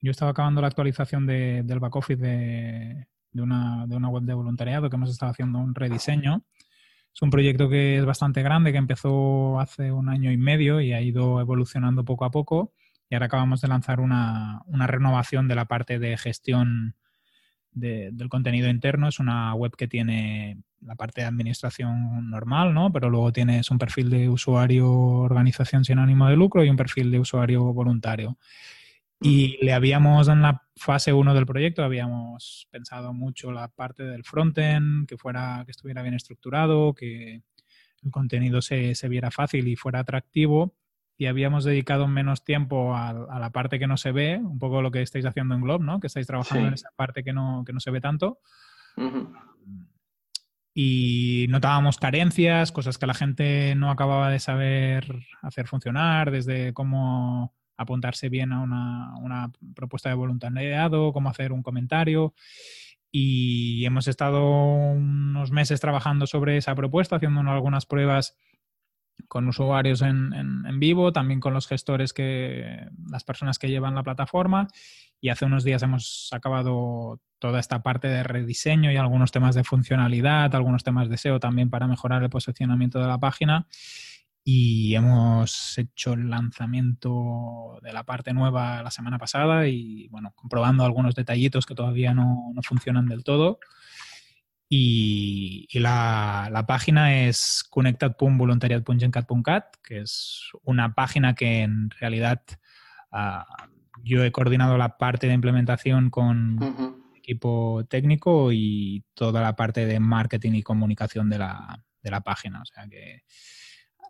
yo 0.00 0.10
estaba 0.10 0.32
acabando 0.32 0.60
la 0.60 0.66
actualización 0.66 1.26
del 1.26 1.78
back 1.78 1.96
office 1.96 2.20
de, 2.20 3.06
una, 3.34 3.86
web 3.86 4.24
de 4.24 4.34
voluntariado 4.34 4.90
que 4.90 4.96
hemos 4.96 5.10
estado 5.10 5.32
haciendo 5.32 5.58
un 5.58 5.74
rediseño. 5.74 6.44
Es 7.14 7.22
un 7.22 7.30
proyecto 7.30 7.68
que 7.68 7.98
es 7.98 8.04
bastante 8.04 8.42
grande, 8.42 8.72
que 8.72 8.78
empezó 8.78 9.60
hace 9.60 9.92
un 9.92 10.08
año 10.08 10.32
y 10.32 10.36
medio 10.36 10.80
y 10.80 10.92
ha 10.92 11.00
ido 11.00 11.40
evolucionando 11.40 12.04
poco 12.04 12.24
a 12.24 12.30
poco. 12.30 12.72
Y 13.10 13.14
ahora 13.14 13.26
acabamos 13.26 13.60
de 13.60 13.68
lanzar 13.68 14.00
una, 14.00 14.62
una 14.66 14.86
renovación 14.86 15.46
de 15.46 15.54
la 15.54 15.66
parte 15.66 15.98
de 15.98 16.16
gestión 16.16 16.94
del 17.72 18.28
contenido 18.28 18.68
interno. 18.68 19.08
Es 19.08 19.18
una 19.18 19.54
web 19.54 19.76
que 19.76 19.88
tiene 19.88 20.62
la 20.80 20.94
parte 20.96 21.20
de 21.20 21.26
administración 21.26 22.30
normal, 22.30 22.74
¿no? 22.74 22.92
Pero 22.92 23.10
luego 23.10 23.32
tienes 23.32 23.70
un 23.70 23.78
perfil 23.78 24.10
de 24.10 24.28
usuario 24.28 24.90
organización 24.90 25.84
sin 25.84 25.98
ánimo 25.98 26.28
de 26.28 26.36
lucro 26.36 26.64
y 26.64 26.70
un 26.70 26.76
perfil 26.76 27.10
de 27.10 27.20
usuario 27.20 27.72
voluntario. 27.72 28.38
Y 29.22 29.64
le 29.64 29.72
habíamos, 29.72 30.28
en 30.28 30.42
la 30.42 30.62
fase 30.76 31.12
1 31.12 31.34
del 31.34 31.46
proyecto, 31.46 31.84
habíamos 31.84 32.66
pensado 32.70 33.12
mucho 33.12 33.52
la 33.52 33.68
parte 33.68 34.02
del 34.02 34.24
frontend, 34.24 35.06
que 35.06 35.16
fuera, 35.16 35.62
que 35.64 35.70
estuviera 35.70 36.02
bien 36.02 36.14
estructurado, 36.14 36.92
que 36.94 37.42
el 38.02 38.10
contenido 38.10 38.60
se, 38.60 38.94
se 38.94 39.08
viera 39.08 39.30
fácil 39.30 39.68
y 39.68 39.76
fuera 39.76 40.00
atractivo 40.00 40.74
y 41.22 41.26
habíamos 41.26 41.62
dedicado 41.62 42.08
menos 42.08 42.42
tiempo 42.42 42.96
a, 42.96 43.12
la 43.12 43.50
parte 43.50 43.78
que 43.78 43.86
no 43.86 43.96
se 43.96 44.10
ve, 44.10 44.38
un 44.38 44.58
poco 44.58 44.82
lo 44.82 44.90
que 44.90 45.02
estáis 45.02 45.24
haciendo 45.24 45.54
en 45.54 45.60
Globe, 45.60 45.84
¿no? 45.84 46.00
Que 46.00 46.08
estáis 46.08 46.26
trabajando 46.26 46.66
en 46.66 46.74
esa 46.74 46.90
parte 46.96 47.22
que 47.22 47.32
no, 47.32 47.62
que 47.64 47.72
no 47.72 47.78
se 47.78 47.92
ve 47.92 48.00
tanto. 48.00 48.40
Y 50.74 51.46
notábamos 51.48 51.98
carencias, 51.98 52.72
cosas 52.72 52.98
que 52.98 53.06
la 53.06 53.14
gente 53.14 53.74
no 53.76 53.92
acababa 53.92 54.30
de 54.30 54.40
saber 54.40 55.06
hacer 55.42 55.68
funcionar, 55.68 56.32
desde 56.32 56.72
cómo 56.72 57.54
apuntarse 57.76 58.28
bien 58.28 58.52
a 58.52 58.62
una, 58.62 59.50
propuesta 59.74 60.08
de 60.08 60.14
voluntariado, 60.14 61.12
cómo 61.12 61.28
hacer 61.28 61.52
un 61.52 61.62
comentario. 61.62 62.34
Y 63.10 63.84
hemos 63.84 64.08
estado 64.08 64.42
unos 64.42 65.50
meses 65.50 65.80
trabajando 65.80 66.26
sobre 66.26 66.56
esa 66.56 66.74
propuesta, 66.74 67.16
haciendo 67.16 67.40
algunas 67.40 67.84
pruebas 67.84 68.36
con 69.28 69.46
usuarios 69.48 70.02
en, 70.02 70.32
en, 70.32 70.80
vivo, 70.80 71.12
también 71.12 71.40
con 71.40 71.52
los 71.52 71.66
gestores 71.66 72.12
que, 72.12 72.88
las 73.10 73.24
personas 73.24 73.58
que 73.58 73.68
llevan 73.68 73.94
la 73.94 74.02
plataforma. 74.02 74.68
Y 75.20 75.28
hace 75.28 75.44
unos 75.44 75.62
días 75.62 75.82
hemos 75.82 76.30
acabado 76.32 77.20
toda 77.38 77.60
esta 77.60 77.82
parte 77.82 78.08
de 78.08 78.22
rediseño 78.22 78.92
y 78.92 78.96
algunos 78.96 79.32
temas 79.32 79.54
de 79.54 79.64
funcionalidad, 79.64 80.54
algunos 80.54 80.84
temas 80.84 81.08
de 81.08 81.18
SEO 81.18 81.40
también 81.40 81.70
para 81.70 81.86
mejorar 81.86 82.22
el 82.22 82.30
posicionamiento 82.30 83.00
de 83.00 83.06
la 83.06 83.18
página. 83.18 83.66
Y 84.44 84.96
hemos 84.96 85.78
hecho 85.78 86.14
el 86.14 86.28
lanzamiento 86.28 87.78
de 87.82 87.92
la 87.92 88.04
parte 88.04 88.32
nueva 88.32 88.82
la 88.82 88.90
semana 88.90 89.18
pasada 89.18 89.68
y, 89.68 90.08
bueno, 90.08 90.32
comprobando 90.34 90.84
algunos 90.84 91.14
detallitos 91.14 91.64
que 91.64 91.76
todavía 91.76 92.12
no, 92.12 92.50
no 92.54 92.62
funcionan 92.62 93.06
del 93.06 93.22
todo. 93.22 93.60
Y, 94.74 95.68
la, 95.78 96.64
página 96.66 97.26
es 97.26 97.62
connected.voluntariat.gencat.cat, 97.68 99.64
que 99.84 99.98
es 99.98 100.48
una 100.62 100.94
página 100.94 101.34
que 101.34 101.60
en 101.60 101.90
realidad 101.90 102.40
ah, 103.10 103.44
yo 104.02 104.24
he 104.24 104.32
coordinado 104.32 104.78
la 104.78 104.96
parte 104.96 105.26
de 105.26 105.34
implementación 105.34 106.08
con 106.08 106.58
equipo 107.14 107.84
técnico 107.90 108.50
y 108.50 109.04
toda 109.12 109.42
la 109.42 109.56
parte 109.56 109.84
de 109.84 110.00
marketing 110.00 110.52
y 110.52 110.62
comunicación 110.62 111.28
de 111.28 111.36
la, 111.36 111.84
de 112.02 112.10
la 112.10 112.22
página. 112.22 112.62
O 112.62 112.64
sea 112.64 112.88
que 112.88 113.24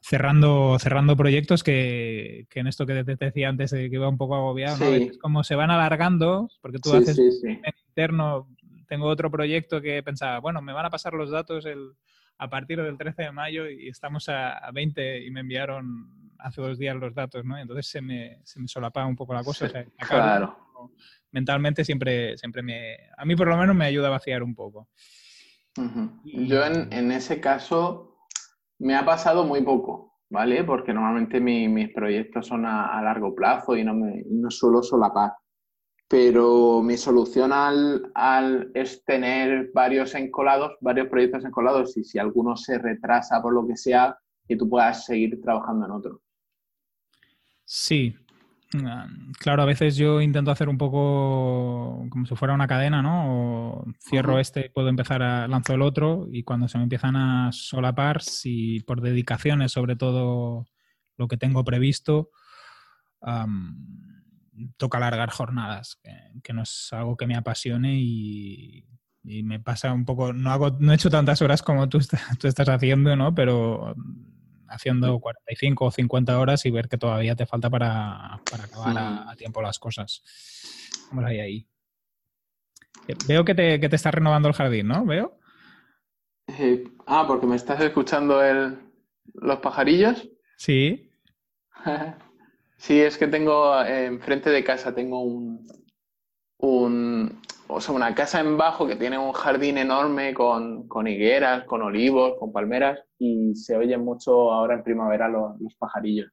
cerrando, 0.03 0.79
cerrando 0.79 1.17
proyectos 1.17 1.63
que, 1.63 2.47
que 2.51 2.61
en 2.61 2.67
esto 2.67 2.87
que 2.87 3.05
te, 3.05 3.17
decía 3.17 3.49
antes 3.49 3.71
que 3.71 3.89
iba 3.91 4.09
un 4.09 4.19
poco 4.19 4.35
agobiado, 4.35 4.85
como 5.21 5.45
se 5.45 5.55
van 5.55 5.71
alargando, 5.71 6.49
porque 6.61 6.79
tú 6.79 6.93
haces 6.95 7.19
en 7.19 7.61
interno 7.89 8.49
tengo 8.93 9.07
otro 9.07 9.31
proyecto 9.31 9.81
que 9.81 10.03
pensaba, 10.03 10.39
bueno, 10.41 10.61
me 10.61 10.75
van 10.75 10.85
a 10.85 10.91
pasar 10.91 11.15
los 11.15 11.31
datos 11.31 11.65
el, 11.65 11.93
a 12.37 12.51
partir 12.51 12.83
del 12.83 12.99
13 12.99 13.23
de 13.23 13.33
mayo 13.33 13.67
y 13.67 13.89
estamos 13.89 14.29
a, 14.29 14.71
20 14.71 15.25
y 15.25 15.31
me 15.31 15.41
enviaron 15.41 16.31
hace 16.39 16.61
dos 16.61 16.79
días 16.79 16.95
los 16.97 17.15
datos, 17.15 17.43
¿no? 17.43 17.57
Entonces 17.57 17.87
se 17.87 18.03
me, 18.03 18.41
se 18.45 18.61
me 18.61 18.69
solapa 18.69 19.07
un 19.07 19.17
poco 19.17 19.33
la 19.33 19.43
cosa. 19.43 19.71
claro. 19.97 20.59
Mentalmente 21.31 21.87
siempre, 21.87 22.37
siempre 22.37 22.63
me, 22.63 22.97
a 23.17 23.25
mí 23.25 23.35
por 23.35 23.49
lo 23.49 23.57
menos 23.57 23.75
me 23.75 23.87
ayuda 23.87 24.09
a 24.09 24.11
vaciar 24.11 24.43
un 24.43 24.55
poco. 24.55 24.89
Yo 26.25 26.63
en, 26.63 26.93
en, 26.93 27.13
ese 27.13 27.41
caso 27.41 28.12
me 28.83 28.95
ha 28.95 29.05
pasado 29.05 29.45
muy 29.45 29.63
poco, 29.63 30.15
¿vale? 30.31 30.65
Porque 30.65 30.93
normalmente 30.93 31.41
mis 31.41 31.93
proyectos 31.93 32.47
son 32.47 32.67
a, 32.67 32.99
a, 32.99 33.03
largo 33.03 33.35
plazo 33.35 33.77
y 33.77 33.85
no, 33.85 33.95
me, 33.95 34.23
no 34.29 34.51
suelo 34.51 34.83
solapar 34.83 35.33
pero 36.13 36.83
mi 36.83 36.99
solución 36.99 37.53
al, 37.55 38.71
es 38.75 39.03
tener 39.07 39.71
varios 39.73 40.15
encolados, 40.15 40.77
varios 40.83 41.09
proyectos 41.09 41.43
encolados 41.43 41.97
y 41.97 42.05
si 42.05 42.19
alguno 42.19 42.55
se 42.55 42.77
retrasa 42.77 43.41
por 43.41 43.55
lo 43.55 43.67
que 43.67 43.79
sea, 43.79 44.19
que 44.47 44.55
tú 44.55 44.69
puedas 44.69 45.07
seguir 45.07 45.41
trabajando 45.41 45.87
en 45.87 45.93
otro. 45.93 46.21
Sí. 47.65 48.15
Mm, 48.75 49.33
claro, 49.39 49.63
a 49.63 49.67
veces 49.67 49.97
yo 49.97 50.21
intento 50.21 50.51
hacer 50.51 50.69
un 50.69 50.79
poco 50.79 52.07
como 52.09 52.27
si 52.27 52.35
fuera 52.35 52.55
una 52.55 52.67
cadena, 52.67 53.03
¿no? 53.03 53.81
O 53.81 53.85
cierro 54.01 54.39
este, 54.39 54.71
puedo 54.71 54.89
empezar 54.89 55.23
a 55.23 55.47
lanzo 55.47 55.75
el 55.75 55.83
otro 55.83 56.27
y 56.31 56.43
cuando 56.43 56.69
se 56.69 56.79
me 56.79 56.85
empiezan 56.85 57.17
a 57.17 57.53
solapar, 57.53 58.23
si 58.23 58.81
por 58.81 59.01
dedicaciones 59.01 59.73
sobre 59.73 59.97
todo 59.97 60.67
lo 61.19 61.29
que 61.29 61.37
tengo 61.37 61.65
previsto, 61.65 62.31
toca 64.77 64.99
alargar 64.99 65.31
jornadas, 65.31 65.99
que, 66.43 66.53
no 66.53 66.63
es 66.63 66.93
algo 66.93 67.17
que 67.17 67.27
me 67.27 67.37
apasione 67.37 67.95
y, 67.99 68.87
me 69.25 69.61
pasa 69.61 69.93
un 69.93 70.05
poco, 70.05 70.33
no 70.33 70.51
hago, 70.51 70.71
no 70.81 70.91
he 70.91 70.97
hecho 70.97 71.09
tantas 71.09 71.41
horas 71.43 71.63
como 71.63 71.89
tú, 71.89 72.01
tú 72.41 72.49
estás 72.49 72.69
haciendo, 72.69 73.15
¿no? 73.17 73.35
Pero 73.35 73.95
haciendo 74.73 75.19
45 75.21 75.85
o 75.85 75.91
50 75.91 76.39
horas 76.39 76.67
y 76.67 76.71
ver 76.71 76.89
que 76.89 76.99
todavía 76.99 77.37
te 77.37 77.47
falta 77.47 77.71
para, 77.71 78.35
acabar 78.35 78.97
a, 79.29 79.37
tiempo 79.37 79.63
las 79.63 79.79
cosas. 79.79 80.23
Vamos 81.11 81.27
ahí, 81.27 81.41
ahí. 81.41 81.67
Eh, 83.09 83.15
veo 83.27 83.45
que 83.45 83.55
te, 83.55 83.81
que 83.81 83.89
te 83.89 83.97
estás 83.97 84.15
renovando 84.15 84.49
el 84.49 84.55
jardín, 84.55 84.89
¿no? 84.89 85.05
Veo. 85.05 85.39
Eh, 86.47 86.85
ah, 87.07 87.25
porque 87.27 87.47
me 87.47 87.57
estás 87.57 87.81
escuchando 87.81 88.43
el, 88.43 88.79
los 89.35 89.59
pajarillos. 89.59 90.29
Sí. 90.57 91.11
sí, 92.77 93.01
es 93.01 93.19
que 93.19 93.29
tengo 93.29 93.81
eh, 93.83 94.07
enfrente 94.07 94.51
de 94.51 94.65
casa 94.65 94.95
tengo 94.95 95.23
un, 95.23 95.67
un, 96.59 97.41
o 97.75 97.81
sea, 97.81 97.95
una 97.95 98.15
casa 98.15 98.41
en 98.41 98.57
bajo 98.57 98.87
que 98.87 98.97
tiene 98.97 99.19
un 99.19 99.33
jardín 99.33 99.79
enorme 99.79 100.35
con, 100.35 100.89
con 100.89 101.07
higueras, 101.07 101.65
con 101.65 101.83
olivos, 101.83 102.35
con 102.39 102.53
palmeras 102.53 103.01
y 103.19 103.55
se 103.55 103.77
oyen 103.77 104.05
mucho 104.05 104.53
ahora 104.53 104.75
en 104.75 104.85
primavera 104.85 105.29
los, 105.29 105.61
los 105.61 105.75
pajarillos. 105.77 106.31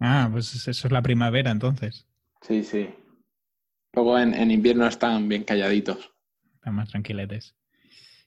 Ah, 0.00 0.28
pues 0.32 0.54
eso 0.66 0.86
es 0.88 0.92
la 0.92 1.02
primavera 1.02 1.50
entonces. 1.50 2.08
Sí, 2.40 2.64
sí. 2.64 2.90
Luego 3.94 4.18
en, 4.18 4.34
en 4.34 4.50
invierno 4.50 4.86
están 4.86 5.28
bien 5.28 5.44
calladitos. 5.44 6.12
Están 6.54 6.74
más 6.74 6.88
tranquiletes. 6.88 7.54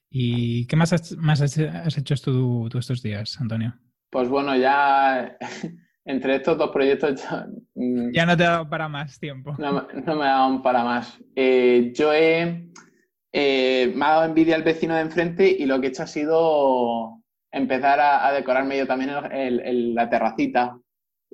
¿Y 0.09 0.65
qué 0.67 0.77
más 0.77 0.93
has, 0.93 1.17
más 1.17 1.41
has 1.41 1.97
hecho 1.97 2.15
tú, 2.15 2.69
estos 2.77 3.01
días, 3.01 3.39
Antonio? 3.41 3.77
Pues 4.09 4.29
bueno, 4.29 4.55
ya 4.55 5.37
entre 6.05 6.35
estos 6.35 6.57
dos 6.57 6.69
proyectos 6.69 7.25
mm, 7.73 8.11
ya, 8.11 8.25
no 8.25 8.37
te 8.37 8.45
ha 8.45 8.51
dado 8.51 8.69
para 8.69 8.87
más 8.87 9.19
tiempo. 9.19 9.55
No, 9.57 9.87
no 10.05 10.15
me 10.15 10.25
ha 10.25 10.29
dado 10.29 10.61
para 10.61 10.83
más. 10.83 11.19
Eh, 11.35 11.91
yo 11.93 12.13
he... 12.13 12.69
Eh, 13.37 13.91
me 13.93 14.05
ha 14.05 14.11
dado 14.11 14.25
envidia 14.25 14.55
el 14.55 14.63
vecino 14.63 14.95
de 14.95 15.01
enfrente 15.01 15.49
y 15.49 15.65
lo 15.65 15.81
que 15.81 15.87
he 15.87 15.89
hecho 15.89 16.03
ha 16.03 16.07
sido 16.07 17.21
empezar 17.51 17.99
a, 17.99 18.31
decorarme 18.31 18.77
yo 18.77 18.87
también 18.87 19.11
la 19.93 20.09
terracita. 20.09 20.79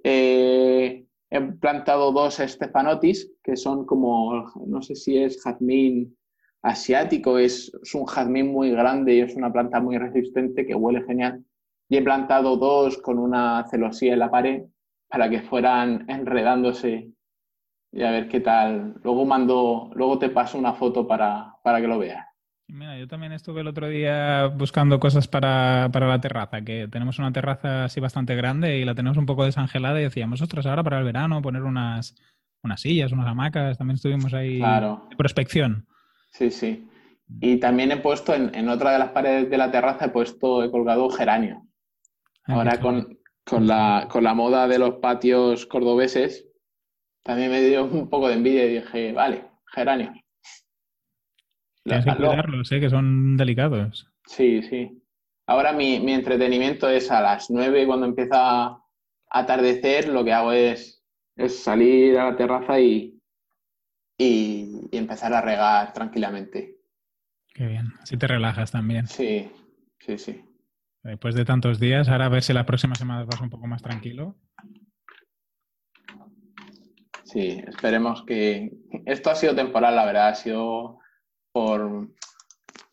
Eh, 0.03 1.05
he 1.29 1.41
plantado 1.41 2.11
dos 2.11 2.39
estefanotis, 2.39 3.31
que 3.43 3.55
son 3.55 3.85
como, 3.85 4.51
no 4.65 4.81
sé 4.81 4.95
si 4.95 5.17
es 5.17 5.41
jazmín 5.43 6.17
asiático, 6.63 7.37
es, 7.37 7.71
un 7.93 8.05
jazmín 8.05 8.51
muy 8.51 8.71
grande 8.71 9.15
y 9.15 9.21
es 9.21 9.35
una 9.35 9.51
planta 9.51 9.79
muy 9.79 9.97
resistente 9.97 10.65
que 10.65 10.75
huele 10.75 11.03
genial. 11.03 11.43
Y 11.91 11.97
he 11.97 12.01
plantado 12.01 12.55
dos 12.55 12.99
con 12.99 13.19
una 13.19 13.65
celosía 13.69 14.13
en 14.13 14.19
la 14.19 14.31
pared 14.31 14.63
para 15.09 15.29
que 15.29 15.41
fueran 15.41 16.05
enredándose 16.07 17.11
y 17.91 18.03
a 18.03 18.11
ver 18.11 18.29
qué 18.29 18.39
tal. 18.39 18.95
Luego 19.03 19.25
mando, 19.25 19.91
luego 19.93 20.17
te 20.17 20.29
paso 20.29 20.57
una 20.57 20.71
foto 20.71 21.05
para, 21.05 21.53
para 21.61 21.81
que 21.81 21.87
lo 21.87 21.99
veas. 21.99 22.25
Mira, 22.69 22.97
yo 22.97 23.09
también 23.09 23.33
estuve 23.33 23.59
el 23.59 23.67
otro 23.67 23.89
día 23.89 24.45
buscando 24.45 25.01
cosas 25.01 25.27
para, 25.27 25.89
para, 25.91 26.07
la 26.07 26.21
terraza, 26.21 26.61
que 26.61 26.87
tenemos 26.87 27.19
una 27.19 27.33
terraza 27.33 27.83
así 27.83 27.99
bastante 27.99 28.37
grande 28.37 28.77
y 28.77 28.85
la 28.85 28.95
tenemos 28.95 29.17
un 29.17 29.25
poco 29.25 29.43
desangelada 29.43 29.99
y 29.99 30.03
decíamos, 30.03 30.41
ostras, 30.41 30.65
ahora 30.67 30.85
para 30.85 30.99
el 30.99 31.03
verano 31.03 31.41
poner 31.41 31.63
unas, 31.63 32.15
unas 32.63 32.79
sillas, 32.79 33.11
unas 33.11 33.27
hamacas, 33.27 33.77
también 33.77 33.95
estuvimos 33.95 34.33
ahí 34.33 34.59
claro. 34.59 35.07
de 35.09 35.17
prospección. 35.17 35.85
Sí, 36.31 36.51
sí. 36.51 36.87
Y 37.41 37.57
también 37.57 37.91
he 37.91 37.97
puesto 37.97 38.33
en, 38.33 38.69
otra 38.69 38.93
de 38.93 38.99
las 38.99 39.09
paredes 39.09 39.49
de 39.49 39.57
la 39.57 39.71
terraza, 39.71 40.05
he 40.05 40.09
puesto, 40.09 40.63
he 40.63 40.71
colgado 40.71 41.09
geranio. 41.09 41.67
Ah, 42.45 42.55
Ahora 42.55 42.79
con, 42.79 43.19
con, 43.45 43.67
la, 43.67 44.07
con 44.09 44.23
la 44.23 44.33
moda 44.33 44.67
de 44.67 44.79
los 44.79 44.95
patios 44.95 45.65
cordobeses, 45.65 46.47
también 47.23 47.51
me 47.51 47.61
dio 47.61 47.85
un 47.85 48.09
poco 48.09 48.27
de 48.27 48.35
envidia 48.35 48.65
y 48.65 48.75
dije, 48.75 49.11
vale, 49.13 49.45
geranios. 49.67 50.17
Tienes 51.83 52.05
que 52.05 52.15
cuidarlos, 52.15 52.71
¿eh? 52.71 52.79
que 52.79 52.89
son 52.89 53.37
delicados. 53.37 54.07
Sí, 54.25 54.61
sí. 54.63 55.01
Ahora 55.47 55.73
mi, 55.73 55.99
mi, 55.99 56.13
entretenimiento 56.13 56.87
es 56.87 57.11
a 57.11 57.21
las 57.21 57.49
9 57.49 57.85
cuando 57.87 58.05
empieza 58.05 58.67
a 58.67 58.83
atardecer, 59.29 60.07
lo 60.07 60.23
que 60.23 60.33
hago 60.33 60.51
es, 60.51 61.03
es 61.35 61.63
salir 61.63 62.17
a 62.17 62.31
la 62.31 62.37
terraza 62.37 62.79
y, 62.79 63.19
y, 64.17 64.87
empezar 64.91 65.33
a 65.33 65.41
regar 65.41 65.91
tranquilamente. 65.93 66.77
Qué 67.53 67.65
bien, 67.65 67.87
así 68.01 68.15
te 68.17 68.27
relajas 68.27 68.71
también. 68.71 69.07
Sí, 69.07 69.51
sí, 69.99 70.17
sí. 70.17 70.45
Después 71.03 71.35
de 71.35 71.45
tantos 71.45 71.79
días, 71.79 72.09
ahora 72.09 72.25
a 72.25 72.29
ver 72.29 72.43
si 72.43 72.53
la 72.53 72.65
próxima 72.65 72.95
semana 72.95 73.25
vas 73.25 73.41
un 73.41 73.49
poco 73.49 73.67
más 73.67 73.81
tranquilo. 73.81 74.35
Sí, 77.23 77.63
esperemos 77.65 78.23
que... 78.25 78.71
Esto 79.05 79.31
ha 79.31 79.35
sido 79.35 79.55
temporal, 79.55 79.95
la 79.95 80.05
verdad, 80.05 80.29
ha 80.29 80.35
sido 80.35 80.99
por... 81.51 82.09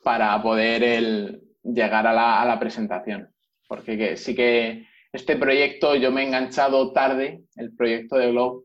para 0.03 0.41
poder 0.43 0.83
el... 0.83 1.43
llegar 1.63 2.07
a 2.07 2.13
la, 2.13 2.41
a 2.41 2.47
la 2.47 2.59
presentación. 2.59 3.33
Porque 3.67 4.17
sí 4.17 4.35
que 4.35 4.87
este 5.13 5.37
proyecto 5.37 5.97
yo 5.97 6.13
me 6.13 6.23
he 6.23 6.27
enganchado 6.27 6.93
tarde, 6.93 7.45
el 7.57 7.75
proyecto 7.75 8.17
de 8.17 8.31
Globe, 8.31 8.65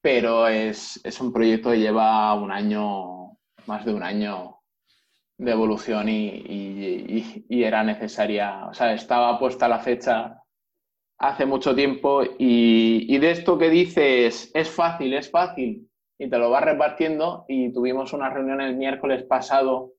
pero 0.00 0.46
es, 0.48 1.00
un 1.20 1.32
proyecto 1.32 1.70
que 1.70 1.80
lleva 1.80 2.32
un 2.34 2.50
año, 2.50 3.36
más 3.66 3.84
de 3.84 3.92
un 3.92 4.02
año 4.02 4.55
de 5.38 5.52
evolución 5.52 6.08
y, 6.08 7.44
era 7.48 7.82
necesaria, 7.82 8.66
o 8.66 8.74
sea, 8.74 8.94
estaba 8.94 9.38
puesta 9.38 9.68
la 9.68 9.80
fecha 9.80 10.42
hace 11.18 11.46
mucho 11.46 11.74
tiempo 11.74 12.22
y, 12.38 13.18
de 13.18 13.30
esto 13.30 13.58
que 13.58 13.70
dices, 13.70 14.50
es 14.54 14.70
fácil, 14.70 15.14
es 15.14 15.30
fácil, 15.30 15.88
y 16.18 16.28
te 16.28 16.38
lo 16.38 16.50
vas 16.50 16.64
repartiendo 16.64 17.44
y 17.48 17.72
tuvimos 17.72 18.12
una 18.12 18.30
reunión 18.30 18.60
el 18.60 18.76
miércoles 18.76 19.24
pasado 19.24 19.92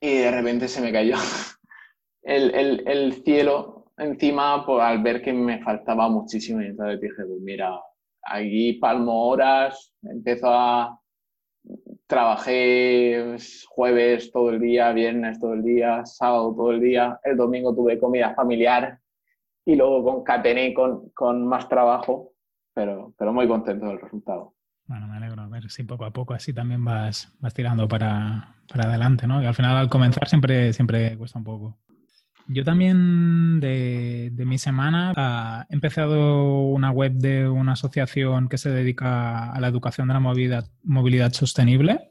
y 0.00 0.18
de 0.18 0.30
repente 0.30 0.68
se 0.68 0.80
me 0.80 0.92
cayó 0.92 1.16
el, 2.22 3.12
cielo 3.24 3.92
encima 3.98 4.64
por, 4.64 4.80
al 4.80 5.02
ver 5.02 5.22
que 5.22 5.32
me 5.32 5.62
faltaba 5.62 6.08
muchísimo 6.08 6.62
y 6.62 6.66
entonces 6.66 7.00
dije, 7.00 7.24
pues 7.26 7.40
mira, 7.40 7.78
Allí 8.22 8.74
palmo 8.74 9.28
horas, 9.28 9.92
empezó 10.02 10.48
a... 10.48 10.99
Trabajé 12.10 13.36
jueves 13.68 14.32
todo 14.32 14.50
el 14.50 14.58
día, 14.58 14.90
viernes 14.90 15.38
todo 15.38 15.54
el 15.54 15.62
día, 15.62 16.04
sábado 16.04 16.52
todo 16.56 16.72
el 16.72 16.80
día, 16.80 17.20
el 17.22 17.36
domingo 17.36 17.72
tuve 17.72 18.00
comida 18.00 18.34
familiar 18.34 18.98
y 19.64 19.76
luego 19.76 20.02
concatené 20.02 20.74
con, 20.74 21.10
con 21.10 21.46
más 21.46 21.68
trabajo, 21.68 22.32
pero, 22.74 23.14
pero 23.16 23.32
muy 23.32 23.46
contento 23.46 23.86
del 23.86 24.00
resultado. 24.00 24.54
Bueno, 24.86 25.06
me 25.06 25.18
alegro. 25.18 25.40
A 25.42 25.46
ver 25.46 25.70
si 25.70 25.84
poco 25.84 26.04
a 26.04 26.10
poco 26.10 26.34
así 26.34 26.52
también 26.52 26.84
vas, 26.84 27.32
vas 27.38 27.54
tirando 27.54 27.86
para, 27.86 28.56
para 28.66 28.88
adelante, 28.88 29.28
¿no? 29.28 29.40
Y 29.40 29.46
al 29.46 29.54
final 29.54 29.76
al 29.76 29.88
comenzar 29.88 30.26
siempre, 30.26 30.72
siempre 30.72 31.16
cuesta 31.16 31.38
un 31.38 31.44
poco. 31.44 31.78
Yo 32.48 32.64
también 32.64 33.60
de, 33.60 34.32
mi 34.36 34.58
semana 34.58 35.12
ah, 35.16 35.66
he 35.70 35.74
empezado 35.74 36.62
una 36.64 36.90
web 36.90 37.12
de 37.12 37.48
una 37.48 37.72
asociación 37.72 38.48
que 38.48 38.58
se 38.58 38.70
dedica 38.70 39.52
a 39.52 39.60
la 39.60 39.68
educación 39.68 40.08
de 40.08 40.14
la 40.14 40.20
movilidad, 40.20 40.68
movilidad 40.82 41.32
sostenible. 41.32 42.10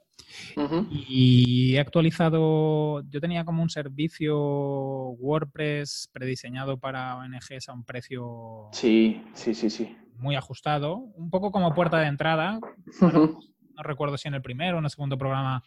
Y 0.90 1.76
he 1.76 1.80
actualizado, 1.80 3.02
yo 3.10 3.22
tenía 3.22 3.46
como 3.46 3.64
un 3.64 3.70
servicio 3.70 4.38
WordPress 4.38 6.10
prediseñado 6.12 6.78
para 6.80 7.18
ONGs 7.18 7.70
a 7.70 7.74
un 7.74 7.84
precio 7.84 8.70
sí, 8.72 9.24
sí, 9.34 9.54
sí, 9.54 9.70
sí. 9.70 9.96
muy 10.18 10.36
ajustado, 10.36 10.98
un 10.98 11.30
poco 11.30 11.52
como 11.52 11.74
puerta 11.74 12.00
de 12.00 12.08
entrada. 12.08 12.60
no 13.02 13.84
recuerdo 13.84 14.18
si 14.18 14.28
en 14.28 14.34
el 14.34 14.42
primero 14.42 14.78
o 14.78 14.80
en 14.80 14.86
el 14.86 14.92
segundo 14.92 15.18
programa 15.18 15.64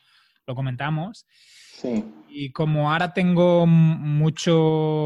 lo 0.47 0.55
comentamos. 0.55 1.27
Y 2.29 2.53
como 2.53 2.93
ahora 2.93 3.13
tengo 3.13 3.67
mucho 3.67 4.53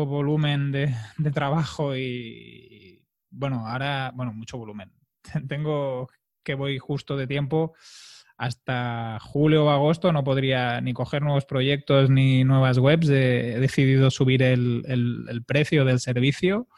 volumen 0.07 0.73
de, 0.73 0.95
trabajo 1.33 1.97
y, 1.97 3.03
bueno, 3.31 3.67
ahora, 3.67 4.13
bueno, 4.15 4.33
mucho 4.33 4.59
volumen. 4.59 4.93
tengo 5.49 6.09
que 6.45 6.55
voy 6.55 6.79
justo 6.79 7.17
de 7.17 7.27
tiempo. 7.27 7.75
Hasta 8.39 9.19
julio 9.21 9.65
o 9.65 9.71
agosto 9.71 10.13
no 10.13 10.23
podría 10.23 10.83
ni 10.83 10.93
coger 10.93 11.23
nuevos 11.23 11.47
proyectos 11.47 12.11
ni 12.11 12.45
nuevas 12.45 12.77
webs. 12.77 13.09
He 13.09 13.59
decidido 13.59 14.11
subir 14.11 14.43
el, 14.43 14.85
el 14.87 15.45
precio 15.45 15.87
del 15.87 16.01
servicio 16.01 16.69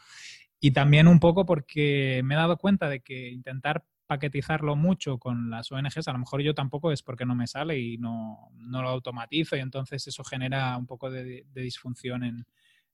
y 0.61 0.71
también 0.71 1.07
un 1.07 1.19
poco 1.19 1.45
porque 1.45 2.21
me 2.23 2.35
he 2.35 2.37
dado 2.37 2.57
cuenta 2.57 2.87
de 2.87 3.01
que 3.01 3.29
intentar 3.29 3.83
paquetizarlo 4.09 4.75
mucho 4.75 5.19
con 5.19 5.51
las 5.51 5.71
ONGs, 5.71 6.07
a 6.07 6.13
lo 6.13 6.17
mejor 6.17 6.41
yo 6.41 6.55
tampoco 6.55 6.91
es 6.91 7.03
porque 7.03 7.27
no 7.27 7.35
me 7.35 7.45
sale 7.45 7.77
y 7.77 7.99
no, 7.99 8.49
lo 8.57 8.89
automatizo 8.89 9.55
y 9.55 9.59
entonces 9.59 10.07
eso 10.07 10.23
genera 10.23 10.75
un 10.77 10.87
poco 10.87 11.11
de, 11.11 11.45
disfunción 11.53 12.23
en, 12.23 12.47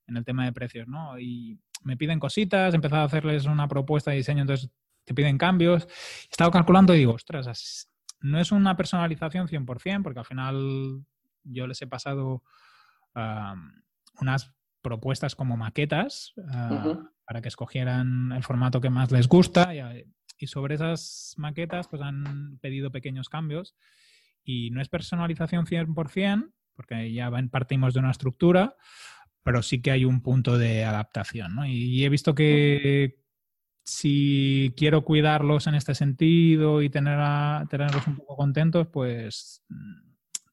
el 0.08 0.24
tema 0.26 0.44
de 0.44 0.52
precios, 0.52 0.86
¿no? 0.86 1.18
Y 1.18 1.58
me 1.84 1.96
piden 1.96 2.20
cositas, 2.20 2.74
he 2.74 2.76
empezado 2.76 3.00
a 3.00 3.06
hacerles 3.06 3.46
una 3.46 3.66
propuesta 3.66 4.10
de 4.10 4.18
diseño, 4.18 4.42
entonces 4.42 4.70
te 5.06 5.14
piden 5.14 5.38
cambios. 5.38 5.84
He 5.84 6.32
estado 6.32 6.50
calculando 6.50 6.94
y 6.94 6.98
digo, 6.98 7.14
ostras, 7.14 7.88
no 8.20 8.38
es 8.38 8.52
una 8.52 8.76
personalización 8.76 9.48
100%, 9.48 10.02
porque 10.02 10.18
al 10.18 10.26
final 10.26 11.02
yo 11.44 11.66
les 11.66 11.80
he 11.80 11.86
pasado 11.86 12.42
unas 14.20 14.54
propuestas 14.82 15.34
como 15.34 15.56
maquetas 15.56 16.34
ah, 16.52 17.08
para 17.24 17.40
que 17.40 17.48
escogieran 17.48 18.32
el 18.32 18.42
formato 18.42 18.82
que 18.82 18.90
más 18.90 19.10
les 19.10 19.26
gusta 19.26 19.74
y, 19.74 19.80
sobre 20.44 20.74
esas 20.74 21.34
maquetas 21.38 21.88
pues 21.88 22.02
han 22.02 22.58
pedido 22.60 22.90
pequeños 22.92 23.28
cambios 23.28 23.74
y 24.44 24.70
no 24.70 24.80
es 24.80 24.88
personalización 24.88 25.66
100% 25.66 26.52
porque 26.76 27.12
ya 27.12 27.30
partimos 27.50 27.94
de 27.94 28.00
una 28.00 28.10
estructura, 28.10 28.76
pero 29.42 29.62
sí 29.62 29.80
que 29.80 29.90
hay 29.90 30.04
un 30.04 30.20
punto 30.20 30.58
de 30.58 30.84
adaptación. 30.84 31.54
¿no? 31.54 31.66
Y, 31.66 32.04
he 32.04 32.08
visto 32.08 32.34
que 32.34 33.18
si 33.84 34.74
quiero 34.76 35.02
cuidarlos 35.02 35.66
en 35.66 35.74
este 35.74 35.94
sentido 35.94 36.82
y 36.82 36.90
tener 36.90 37.18
tenerlos 37.68 38.06
un 38.06 38.16
poco 38.16 38.36
contentos, 38.36 38.88
pues 38.88 39.64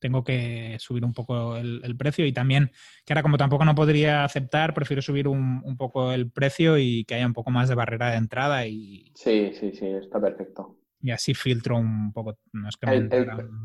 tengo 0.03 0.21
que 0.25 0.75
subir 0.79 1.05
un 1.05 1.13
poco 1.13 1.55
el, 1.55 1.95
precio 1.97 2.25
y 2.25 2.33
también, 2.33 2.71
que 3.05 3.13
ahora 3.13 3.21
como 3.21 3.37
tampoco 3.37 3.63
no 3.63 3.73
podría 3.73 4.25
aceptar, 4.25 4.73
prefiero 4.73 5.01
subir 5.01 5.29
un, 5.29 5.77
poco 5.77 6.11
el 6.11 6.29
precio 6.29 6.77
y 6.77 7.05
que 7.05 7.15
haya 7.15 7.25
un 7.25 7.31
poco 7.31 7.51
más 7.51 7.69
de 7.69 7.75
barrera 7.75 8.11
de 8.11 8.17
entrada 8.17 8.67
y... 8.67 9.13
Sí, 9.15 9.53
sí, 9.57 9.71
sí, 9.71 9.87
está 9.87 10.19
perfecto. 10.19 10.75
Y 10.99 11.11
así 11.11 11.33
filtro 11.33 11.77
un 11.77 12.11
poco, 12.11 12.37
no 12.51 12.67
es 12.67 12.75
que 12.75 12.85
me 12.85 13.09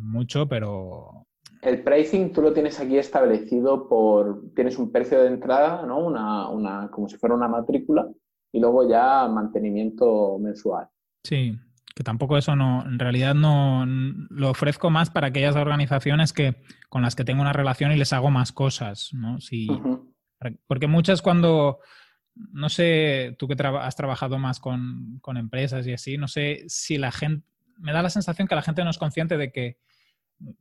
mucho, 0.00 0.48
pero... 0.48 1.26
El 1.60 1.82
pricing 1.82 2.32
tú 2.32 2.40
lo 2.40 2.52
tienes 2.52 2.78
aquí 2.78 2.98
establecido 2.98 3.88
por, 3.88 4.54
tienes 4.54 4.78
un 4.78 4.92
precio 4.92 5.20
de 5.20 5.26
entrada, 5.26 5.84
¿no? 5.84 5.98
Una, 5.98 6.48
una, 6.50 6.88
como 6.88 7.08
si 7.08 7.16
fuera 7.16 7.34
una 7.34 7.48
matrícula 7.48 8.08
y 8.52 8.60
luego 8.60 8.88
ya 8.88 9.26
mantenimiento 9.26 10.38
mensual. 10.38 10.86
Sí, 11.24 11.58
que 11.98 12.04
tampoco 12.04 12.38
eso 12.38 12.54
no, 12.54 12.86
en 12.86 13.00
realidad 13.00 13.34
no 13.34 13.84
lo 13.84 14.50
ofrezco 14.50 14.88
más 14.88 15.10
para 15.10 15.26
aquellas 15.26 15.56
organizaciones 15.56 16.32
que 16.32 16.62
con 16.88 17.02
las 17.02 17.16
que 17.16 17.24
tengo 17.24 17.42
una 17.42 17.52
relación 17.52 17.90
y 17.90 17.96
les 17.96 18.12
hago 18.12 18.30
más 18.30 18.52
cosas, 18.52 19.10
¿no? 19.14 19.40
Si, 19.40 19.66
Porque 20.68 20.86
muchas 20.86 21.22
cuando, 21.22 21.80
no 22.36 22.68
sé, 22.68 23.34
tú 23.36 23.48
que 23.48 23.60
has 23.60 23.96
trabajado 23.96 24.38
más 24.38 24.60
con, 24.60 25.18
con, 25.22 25.36
empresas 25.36 25.88
y 25.88 25.92
así, 25.92 26.18
no 26.18 26.28
sé 26.28 26.62
si 26.68 26.98
la 26.98 27.10
gente, 27.10 27.44
me 27.78 27.90
da 27.90 28.00
la 28.00 28.10
sensación 28.10 28.46
que 28.46 28.54
la 28.54 28.62
gente 28.62 28.84
no 28.84 28.90
es 28.90 28.98
consciente 28.98 29.36
de 29.36 29.50
que 29.50 29.80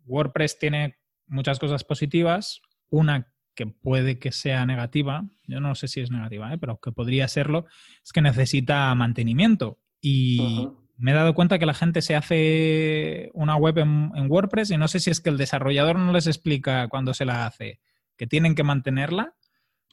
WordPress 0.07 0.57
tiene 0.57 0.97
muchas 1.27 1.59
cosas 1.59 1.83
positivas, 1.83 2.63
una 2.89 3.31
que 3.53 3.67
puede 3.67 4.17
que 4.17 4.31
sea 4.31 4.65
negativa, 4.65 5.23
yo 5.45 5.59
no 5.59 5.75
sé 5.75 5.87
si 5.87 6.01
es 6.01 6.09
negativa, 6.09 6.51
¿eh? 6.51 6.57
pero 6.57 6.79
que 6.79 6.91
podría 6.91 7.27
serlo, 7.27 7.67
es 8.03 8.11
que 8.11 8.23
necesita 8.23 8.95
mantenimiento. 8.95 9.77
Y, 10.01 10.67
me 10.97 11.11
he 11.11 11.13
dado 11.13 11.33
cuenta 11.33 11.59
que 11.59 11.65
la 11.65 11.73
gente 11.73 12.01
se 12.01 12.15
hace 12.15 13.29
una 13.33 13.55
web 13.55 13.77
en, 13.77 14.31
WordPress 14.31 14.71
y 14.71 14.77
no 14.77 14.87
sé 14.87 14.99
si 14.99 15.11
es 15.11 15.21
que 15.21 15.29
el 15.29 15.37
desarrollador 15.37 15.97
no 15.97 16.11
les 16.11 16.27
explica 16.27 16.87
cuando 16.87 17.13
se 17.13 17.25
la 17.25 17.45
hace 17.45 17.79
que 18.17 18.27
tienen 18.27 18.55
que 18.55 18.63
mantenerla 18.63 19.35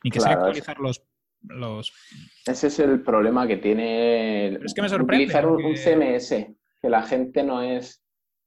y 0.02 0.10
que 0.10 0.20
se 0.20 0.28
actualizar 0.30 0.78
los, 0.80 1.04
los... 1.42 1.92
Ese 2.46 2.68
es 2.68 2.78
el 2.78 3.02
problema 3.02 3.46
que 3.46 3.58
tiene 3.58 4.54
es 4.54 4.74
que 4.74 4.82
me 4.82 4.88
sorprende, 4.88 5.24
utilizar 5.24 5.46
un, 5.46 5.76
CMS, 5.76 6.46
que 6.80 6.88
la 6.88 7.02
gente 7.02 7.42
no 7.42 7.62
es, 7.62 8.02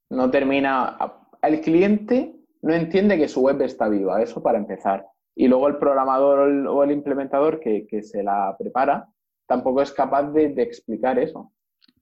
no 0.10 0.32
termina, 0.32 0.98
el 1.44 1.62
cliente 1.62 2.34
no 2.64 2.74
entiende 2.74 3.18
que 3.18 3.28
su 3.28 3.42
web 3.42 3.62
está 3.62 3.88
viva, 3.88 4.22
eso 4.22 4.42
para 4.42 4.58
empezar. 4.58 5.06
Y 5.36 5.48
luego 5.48 5.68
el 5.68 5.78
programador 5.78 6.50
o 6.68 6.84
el 6.84 6.92
implementador 6.92 7.60
que, 7.60 7.86
se 8.02 8.24
la 8.24 8.56
prepara 8.58 9.08
tampoco 9.46 9.84
es 9.84 9.92
capaz 9.92 10.32
de 10.32 10.46
explicar 10.58 11.20
eso. 11.20 11.52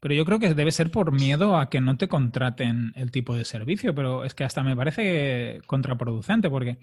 Pero 0.05 0.13
yo 0.13 0.23
creo 0.23 0.37
que 0.37 0.53
debe 0.53 0.71
ser 0.71 0.91
por 0.91 1.11
miedo 1.11 1.57
a 1.57 1.67
que 1.67 1.81
no 1.81 1.97
te 1.97 2.07
contraten 2.07 2.93
el 2.95 3.09
tipo 3.09 3.35
de 3.35 3.43
servicio, 3.43 3.95
pero 3.95 4.23
es 4.23 4.35
que 4.35 4.43
hasta 4.43 4.61
me 4.61 4.75
parece 4.75 5.61
contraproducente, 5.65 6.47
porque 6.47 6.77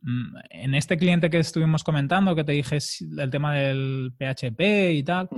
mm, 0.00 0.36
en 0.48 0.74
este 0.74 0.96
cliente 0.96 1.28
que 1.28 1.38
estuvimos 1.38 1.84
comentando, 1.84 2.34
que 2.34 2.44
te 2.44 2.52
dije 2.52 2.78
el 3.18 3.28
tema 3.28 3.52
del 3.52 4.14
PHP 4.16 4.94
y 4.94 5.02
tal, 5.02 5.28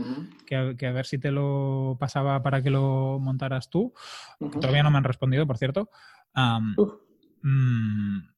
que, 0.46 0.86
a 0.86 0.92
ver 0.92 1.06
si 1.06 1.18
te 1.18 1.32
lo 1.32 1.96
pasaba 1.98 2.40
para 2.40 2.62
que 2.62 2.70
lo 2.70 3.18
montaras 3.18 3.68
tú, 3.68 3.92
todavía 4.38 4.84
no 4.84 4.92
me 4.92 4.98
han 4.98 5.02
respondido, 5.02 5.44
por 5.44 5.58
cierto 5.58 5.90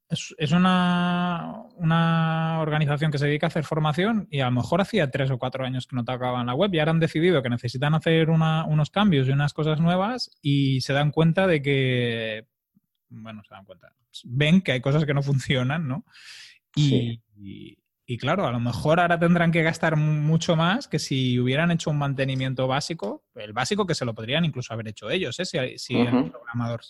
es, 0.08 0.52
una, 0.52 1.64
una, 1.76 2.60
organización 2.60 3.10
que 3.10 3.18
se 3.18 3.26
dedica 3.26 3.46
a 3.46 3.48
hacer 3.48 3.64
formación 3.64 4.28
y 4.30 4.40
a 4.40 4.46
lo 4.46 4.52
mejor 4.52 4.80
hacía 4.80 5.10
tres 5.10 5.30
o 5.30 5.38
cuatro 5.38 5.64
años 5.64 5.86
que 5.86 5.96
no 5.96 6.04
tocaban 6.04 6.46
la 6.46 6.54
web 6.54 6.72
y 6.72 6.78
ahora 6.78 6.92
han 6.92 7.00
decidido 7.00 7.42
que 7.42 7.50
necesitan 7.50 7.94
hacer 7.94 8.30
unos 8.30 8.90
cambios 8.90 9.26
y 9.26 9.32
unas 9.32 9.52
cosas 9.52 9.80
nuevas 9.80 10.30
y 10.40 10.80
se 10.82 10.92
dan 10.92 11.10
cuenta 11.10 11.46
de 11.46 11.60
que, 11.60 12.46
bueno, 13.08 13.42
se 13.48 13.54
dan 13.54 13.64
cuenta, 13.64 13.92
ven 14.24 14.60
que 14.60 14.72
hay 14.72 14.80
cosas 14.80 15.04
que 15.04 15.14
no 15.14 15.22
funcionan, 15.22 15.88
¿no? 15.88 16.04
Y, 16.76 17.22
y, 18.06 18.18
claro, 18.18 18.46
a 18.46 18.52
lo 18.52 18.60
mejor 18.60 19.00
ahora 19.00 19.18
tendrán 19.18 19.50
que 19.50 19.62
gastar 19.62 19.96
mucho 19.96 20.54
más 20.54 20.86
que 20.86 20.98
si 20.98 21.40
hubieran 21.40 21.70
hecho 21.70 21.90
un 21.90 21.98
mantenimiento 21.98 22.68
básico, 22.68 23.24
el 23.34 23.52
básico 23.52 23.86
que 23.86 23.94
se 23.94 24.04
lo 24.04 24.14
podrían 24.14 24.44
incluso 24.44 24.72
haber 24.72 24.88
hecho 24.88 25.10
ellos, 25.10 25.40
¿eh? 25.40 25.46
si, 25.46 25.58
si 25.78 25.96
el 25.96 26.30
programador 26.30 26.82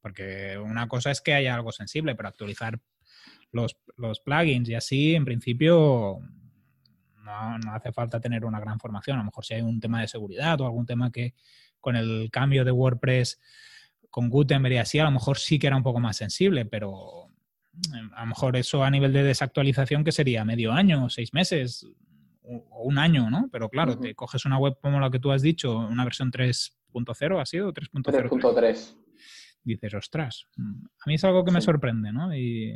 porque 0.00 0.58
una 0.58 0.88
cosa 0.88 1.10
es 1.10 1.20
que 1.20 1.34
haya 1.34 1.54
algo 1.54 1.72
sensible, 1.72 2.14
pero 2.14 2.28
actualizar 2.28 2.78
los, 3.52 3.76
plugins 4.24 4.68
y 4.68 4.74
así, 4.74 5.14
en 5.14 5.24
principio, 5.24 6.20
no, 7.16 7.72
hace 7.72 7.92
falta 7.92 8.20
tener 8.20 8.44
una 8.44 8.60
gran 8.60 8.78
formación. 8.78 9.16
A 9.16 9.20
lo 9.20 9.26
mejor 9.26 9.44
si 9.44 9.54
hay 9.54 9.62
un 9.62 9.80
tema 9.80 10.00
de 10.00 10.08
seguridad 10.08 10.60
o 10.60 10.66
algún 10.66 10.86
tema 10.86 11.10
que 11.10 11.34
con 11.80 11.96
el 11.96 12.28
cambio 12.30 12.64
de 12.64 12.70
WordPress 12.70 13.40
con 14.10 14.28
Gutenberg 14.28 14.74
y 14.74 14.78
así, 14.78 14.98
a 14.98 15.04
lo 15.04 15.12
mejor 15.12 15.38
sí 15.38 15.58
que 15.58 15.68
era 15.68 15.76
un 15.76 15.82
poco 15.82 16.00
más 16.00 16.16
sensible, 16.16 16.64
pero 16.66 17.28
em, 17.96 18.10
a 18.14 18.22
lo 18.22 18.26
mejor 18.26 18.56
eso 18.56 18.82
a 18.82 18.90
nivel 18.90 19.12
de 19.12 19.22
desactualización 19.22 20.02
que 20.02 20.12
sería 20.12 20.44
medio 20.44 20.72
año, 20.72 21.08
seis 21.08 21.32
meses 21.32 21.86
o 22.42 22.82
un 22.82 22.98
año, 22.98 23.30
¿no? 23.30 23.48
Pero 23.52 23.68
claro, 23.68 23.96
te 23.96 24.14
coges 24.16 24.44
una 24.44 24.58
web 24.58 24.76
como 24.80 24.98
la 24.98 25.10
que 25.10 25.20
tú 25.20 25.30
has 25.30 25.42
dicho, 25.42 25.78
una 25.78 26.02
versión 26.04 26.32
3.0, 26.32 27.40
¿ha 27.40 27.46
sido? 27.46 27.72
3.0. 27.72 28.02
3.3 28.28 28.96
dices, 29.64 29.94
ostras, 29.94 30.48
a 30.58 31.04
mí 31.06 31.14
es 31.14 31.24
algo 31.24 31.44
que 31.44 31.52
me 31.52 31.60
sorprende, 31.60 32.12
¿no? 32.12 32.34
Y, 32.34 32.74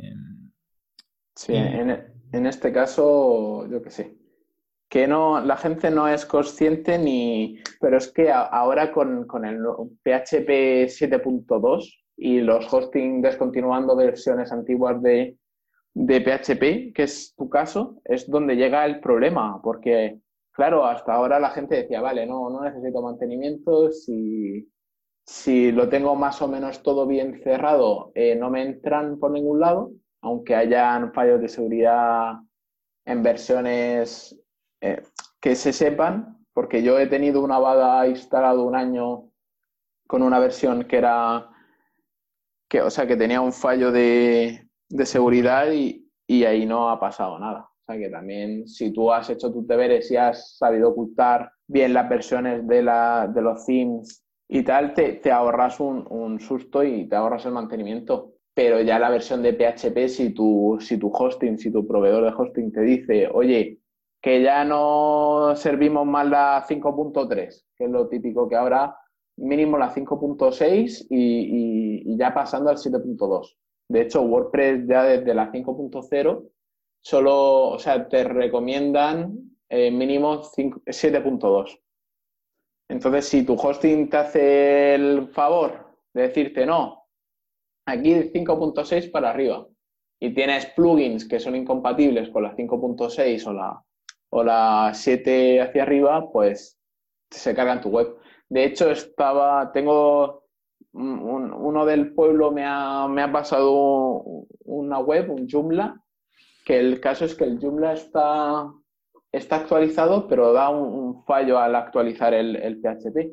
sí, 1.35 1.53
En, 1.55 2.45
este 2.45 2.71
caso, 2.71 3.67
yo 3.69 3.81
qué 3.81 3.89
sé, 3.89 4.17
que 4.89 5.07
no, 5.07 5.41
la 5.41 5.57
gente 5.57 5.89
no 5.89 6.07
es 6.07 6.25
consciente 6.25 6.97
ni, 6.97 7.59
pero 7.79 7.97
es 7.97 8.11
que 8.11 8.31
ahora 8.31 8.91
con, 8.91 9.25
el 9.45 9.59
PHP 10.03 10.87
7.2 10.87 12.05
y 12.17 12.41
los 12.41 12.71
hosting 12.71 13.21
descontinuando 13.21 13.95
versiones 13.95 14.51
antiguas 14.51 15.01
de, 15.01 15.37
de 15.93 16.21
PHP, 16.21 16.93
que 16.93 17.03
es 17.03 17.33
tu 17.35 17.49
caso, 17.49 18.01
es 18.05 18.29
donde 18.29 18.55
llega 18.55 18.85
el 18.85 18.99
problema, 18.99 19.61
porque 19.61 20.19
claro, 20.55 20.85
hasta 20.85 21.13
ahora 21.13 21.39
la 21.39 21.51
gente 21.51 21.75
decía, 21.75 22.01
vale, 22.01 22.25
no, 22.25 22.49
no 22.49 22.61
necesito 22.61 23.01
mantenimiento, 23.01 23.91
si 23.91 24.67
si 25.25 25.71
lo 25.71 25.89
tengo 25.89 26.15
más 26.15 26.41
o 26.41 26.47
menos 26.47 26.83
todo 26.83 27.07
bien 27.07 27.41
cerrado, 27.43 28.11
eh, 28.13 28.35
no 28.35 28.51
me 28.51 28.61
entran 28.61 29.19
por 29.19 29.31
ningún 29.31 29.59
lado, 29.59 29.91
aunque 30.21 30.55
hayan 30.55 31.13
fallos 31.13 31.41
de 31.41 31.49
seguridad 31.49 32.33
en 33.05 33.23
versiones 33.23 34.39
eh, 34.81 35.01
que 35.39 35.55
se 35.55 35.73
sepan, 35.73 36.45
porque 36.53 36.83
yo 36.83 36.99
he 36.99 37.07
tenido 37.07 37.43
una 37.43 37.57
bada 37.57 38.07
instalado 38.07 38.63
un 38.63 38.75
año 38.75 39.31
con 40.07 40.21
una 40.21 40.39
versión 40.39 40.83
que 40.83 40.97
era, 40.97 41.49
que, 42.69 42.81
o 42.81 42.89
sea, 42.91 43.07
que 43.07 43.17
tenía 43.17 43.41
un 43.41 43.53
fallo 43.53 43.91
de, 43.91 44.67
seguridad 45.05 45.71
y, 45.71 46.07
y, 46.27 46.43
ahí 46.45 46.65
no 46.65 46.89
ha 46.89 46.99
pasado 46.99 47.39
nada. 47.39 47.61
O 47.61 47.85
sea, 47.85 47.97
que 47.97 48.09
también 48.09 48.67
si 48.67 48.91
tú 48.91 49.11
has 49.11 49.29
hecho 49.29 49.51
tus 49.51 49.67
deberes 49.67 50.09
y 50.11 50.17
has 50.17 50.57
sabido 50.57 50.89
ocultar 50.89 51.51
bien 51.67 51.93
las 51.93 52.07
versiones 52.07 52.65
de, 52.67 52.83
la, 52.83 53.27
de 53.27 53.41
los 53.41 53.65
themes 53.65 54.24
y 54.47 54.63
tal, 54.63 54.93
te, 54.93 55.31
ahorras 55.31 55.79
un, 55.79 56.39
susto 56.39 56.83
y 56.83 57.07
te 57.07 57.15
ahorras 57.15 57.45
el 57.45 57.53
mantenimiento. 57.53 58.33
Pero 58.53 58.81
ya 58.81 58.99
la 58.99 59.09
versión 59.09 59.41
de 59.43 59.53
PHP, 59.53 60.07
si 60.07 60.33
tu, 60.33 60.77
si 60.79 60.97
tu 60.97 61.11
hosting, 61.13 61.57
si 61.57 61.71
tu 61.71 61.85
proveedor 61.85 62.23
de 62.23 62.33
hosting 62.37 62.71
te 62.71 62.81
dice, 62.81 63.29
oye, 63.33 63.79
que 64.21 64.41
ya 64.41 64.63
no 64.63 65.53
servimos 65.55 66.05
más 66.05 66.27
la 66.27 66.65
5.3, 66.67 67.65
que 67.75 67.83
es 67.83 67.89
lo 67.91 68.07
típico 68.07 68.47
que 68.47 68.55
ahora 68.55 68.95
mínimo 69.37 69.77
la 69.77 69.93
5.6 69.93 71.07
y, 71.09 72.17
ya 72.17 72.33
pasando 72.33 72.69
al 72.69 72.77
7.2. 72.77 73.57
De 73.89 74.01
hecho, 74.01 74.21
WordPress 74.21 74.87
ya 74.87 75.03
desde 75.03 75.33
la 75.33 75.51
5.0 75.51 76.49
solo, 77.01 77.69
o 77.69 77.79
sea, 77.79 78.07
te 78.07 78.23
recomiendan 78.23 79.37
eh, 79.69 79.91
mínimo 79.91 80.41
7.2. 80.41 81.79
Entonces, 82.89 83.27
si 83.27 83.43
tu 83.43 83.55
hosting 83.55 84.09
te 84.09 84.17
hace 84.17 84.95
el 84.95 85.27
favor 85.29 85.97
de 86.13 86.23
decirte 86.23 86.65
no, 86.65 87.07
aquí 87.85 88.13
5.6 88.13 89.11
para 89.11 89.31
arriba, 89.31 89.67
y 90.19 90.33
tienes 90.33 90.65
plugins 90.67 91.27
que 91.27 91.39
son 91.39 91.55
incompatibles 91.55 92.29
con 92.29 92.43
la 92.43 92.55
5.6 92.55 93.47
o 93.47 93.53
la, 93.53 93.83
o 94.29 94.43
la 94.43 94.91
7 94.93 95.61
hacia 95.61 95.83
arriba, 95.83 96.31
pues 96.31 96.79
se 97.29 97.53
cargan 97.53 97.81
tu 97.81 97.89
web. 97.89 98.15
De 98.49 98.63
hecho, 98.63 98.89
estaba, 98.91 99.71
tengo 99.71 100.45
uno 100.93 101.85
del 101.85 102.13
pueblo 102.13 102.51
me 102.51 102.63
ha, 102.65 103.07
me 103.09 103.21
ha 103.21 103.31
pasado 103.31 104.23
una 104.63 104.99
web, 104.99 105.29
un 105.29 105.47
Joomla, 105.49 106.01
que 106.65 106.79
el 106.79 107.01
caso 107.01 107.25
es 107.25 107.35
que 107.35 107.43
el 107.43 107.59
Joomla 107.59 107.93
está, 107.93 108.71
está 109.35 109.57
actualizado, 109.57 110.27
pero 110.27 110.53
da 110.53 110.69
un, 110.69 111.23
fallo 111.25 111.59
al 111.59 111.75
actualizar 111.75 112.33
el, 112.33 112.55
el 112.55 112.79
PHP. 112.79 113.31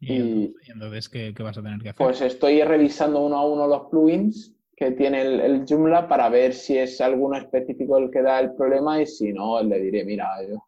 ¿Y, 0.00 0.54
entonces 0.68 1.08
¿qué, 1.08 1.34
vas 1.38 1.58
a 1.58 1.62
tener 1.62 1.80
que 1.80 1.88
hacer? 1.88 2.04
Pues 2.04 2.20
estoy 2.20 2.62
revisando 2.62 3.20
uno 3.20 3.36
a 3.36 3.46
uno 3.46 3.66
los 3.66 3.88
plugins 3.90 4.54
que 4.76 4.92
tiene 4.92 5.22
el, 5.22 5.40
el, 5.40 5.64
Joomla 5.68 6.06
para 6.06 6.28
ver 6.28 6.54
si 6.54 6.78
es 6.78 7.00
alguno 7.00 7.36
específico 7.36 7.98
el 7.98 8.10
que 8.10 8.22
da 8.22 8.38
el 8.38 8.54
problema 8.54 9.02
y 9.02 9.06
si 9.06 9.32
no, 9.32 9.60
le 9.60 9.80
diré, 9.80 10.04
mira, 10.04 10.28
yo 10.48 10.62